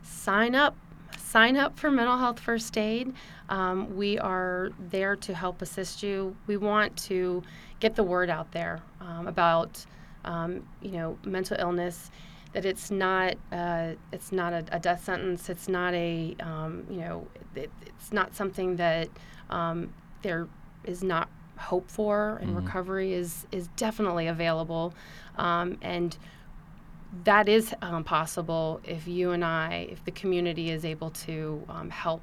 sign 0.04 0.56
up. 0.56 0.76
Sign 1.18 1.58
up 1.58 1.78
for 1.78 1.92
mental 1.92 2.18
health 2.18 2.40
first 2.40 2.78
aid. 2.78 3.14
Um, 3.50 3.96
we 3.96 4.18
are 4.20 4.72
there 4.80 5.16
to 5.18 5.34
help 5.34 5.62
assist 5.62 6.04
you. 6.04 6.36
We 6.48 6.58
want 6.58 6.96
to 7.06 7.44
get 7.80 7.96
the 7.96 8.04
word 8.04 8.30
out 8.30 8.52
there 8.52 8.82
um, 9.02 9.28
about, 9.28 9.86
um, 10.26 10.68
you 10.82 10.92
know, 10.92 11.18
mental 11.26 11.58
illness. 11.60 12.12
That 12.54 12.66
it's 12.66 12.90
not, 12.90 13.36
uh, 13.52 13.94
it's 14.12 14.32
not 14.32 14.54
a, 14.54 14.66
a 14.72 14.80
death 14.80 15.04
sentence. 15.04 15.50
It's 15.50 15.68
not 15.68 15.94
a, 15.94 16.36
um, 16.40 16.86
you 16.90 16.98
know, 16.98 17.28
it, 17.56 17.70
it's 17.86 18.12
not 18.12 18.36
something 18.36 18.78
that 18.78 19.10
um, 19.50 19.94
there 20.22 20.48
is 20.84 21.04
not 21.04 21.30
hope 21.58 21.90
for, 21.90 22.40
and 22.42 22.56
recovery 22.56 23.14
is 23.14 23.48
is 23.52 23.68
definitely 23.76 24.28
available. 24.28 24.94
Um, 25.38 25.78
and 25.82 26.18
that 27.24 27.50
is 27.50 27.74
um, 27.82 28.04
possible 28.04 28.80
if 28.84 29.08
you 29.08 29.32
and 29.32 29.44
I, 29.44 29.88
if 29.92 30.04
the 30.06 30.12
community 30.12 30.70
is 30.70 30.86
able 30.86 31.10
to 31.12 31.64
um, 31.70 31.90
help 31.90 32.22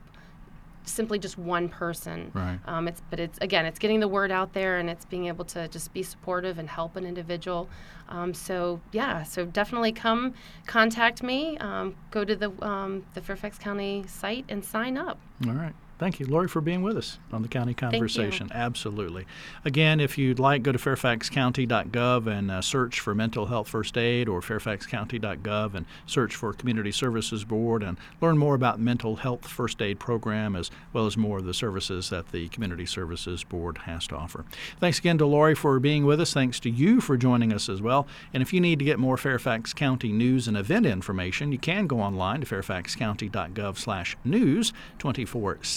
simply 0.84 1.18
just 1.18 1.38
one 1.38 1.68
person. 1.68 2.30
Right. 2.34 2.58
Um, 2.66 2.88
it's 2.88 3.02
but 3.10 3.20
it's 3.20 3.38
again, 3.40 3.66
it's 3.66 3.78
getting 3.78 4.00
the 4.00 4.08
word 4.08 4.30
out 4.30 4.52
there 4.52 4.78
and 4.78 4.88
it's 4.90 5.04
being 5.04 5.26
able 5.26 5.44
to 5.46 5.68
just 5.68 5.92
be 5.92 6.02
supportive 6.02 6.58
and 6.58 6.68
help 6.68 6.96
an 6.96 7.04
individual. 7.04 7.68
Um, 8.08 8.34
so 8.34 8.80
yeah, 8.92 9.22
so 9.22 9.46
definitely 9.46 9.92
come 9.92 10.34
contact 10.66 11.22
me. 11.22 11.58
Um, 11.58 11.96
go 12.10 12.24
to 12.24 12.36
the 12.36 12.50
um, 12.64 13.04
the 13.14 13.20
Fairfax 13.20 13.58
County 13.58 14.04
site 14.06 14.44
and 14.48 14.64
sign 14.64 14.96
up. 14.96 15.18
All 15.46 15.52
right. 15.54 15.74
Thank 15.98 16.18
you, 16.18 16.26
Lori, 16.26 16.48
for 16.48 16.60
being 16.60 16.82
with 16.82 16.96
us 16.96 17.18
on 17.32 17.42
the 17.42 17.48
County. 17.48 17.74
Conversation. 17.74 18.50
Absolutely. 18.52 19.26
Again, 19.64 20.00
if 20.00 20.18
you'd 20.18 20.38
like, 20.38 20.62
go 20.62 20.72
to 20.72 20.78
fairfaxcounty.gov 20.78 22.26
and 22.26 22.50
uh, 22.50 22.62
search 22.62 23.00
for 23.00 23.14
Mental 23.14 23.46
Health 23.46 23.68
First 23.68 23.96
Aid 23.96 24.28
or 24.28 24.40
fairfaxcounty.gov 24.40 25.74
and 25.74 25.86
search 26.06 26.34
for 26.34 26.52
Community 26.52 26.92
Services 26.92 27.44
Board 27.44 27.82
and 27.82 27.96
learn 28.20 28.38
more 28.38 28.54
about 28.54 28.80
Mental 28.80 29.16
Health 29.16 29.46
First 29.46 29.80
Aid 29.80 29.98
Program 29.98 30.56
as 30.56 30.70
well 30.92 31.06
as 31.06 31.16
more 31.16 31.38
of 31.38 31.44
the 31.44 31.54
services 31.54 32.10
that 32.10 32.32
the 32.32 32.48
Community 32.48 32.86
Services 32.86 33.44
Board 33.44 33.78
has 33.78 34.06
to 34.08 34.16
offer. 34.16 34.44
Thanks 34.80 34.98
again 34.98 35.18
to 35.18 35.26
Lori 35.26 35.54
for 35.54 35.78
being 35.78 36.04
with 36.04 36.20
us. 36.20 36.34
Thanks 36.34 36.58
to 36.60 36.70
you 36.70 37.00
for 37.00 37.16
joining 37.16 37.52
us 37.52 37.68
as 37.68 37.80
well. 37.80 38.06
And 38.32 38.42
if 38.42 38.52
you 38.52 38.60
need 38.60 38.78
to 38.80 38.84
get 38.84 38.98
more 38.98 39.16
Fairfax 39.16 39.72
County 39.72 40.12
news 40.12 40.48
and 40.48 40.56
event 40.56 40.86
information, 40.86 41.52
you 41.52 41.58
can 41.58 41.86
go 41.86 42.00
online 42.00 42.40
to 42.40 42.46
fairfaxcounty.gov 42.46 43.78
slash 43.78 44.16
news 44.24 44.72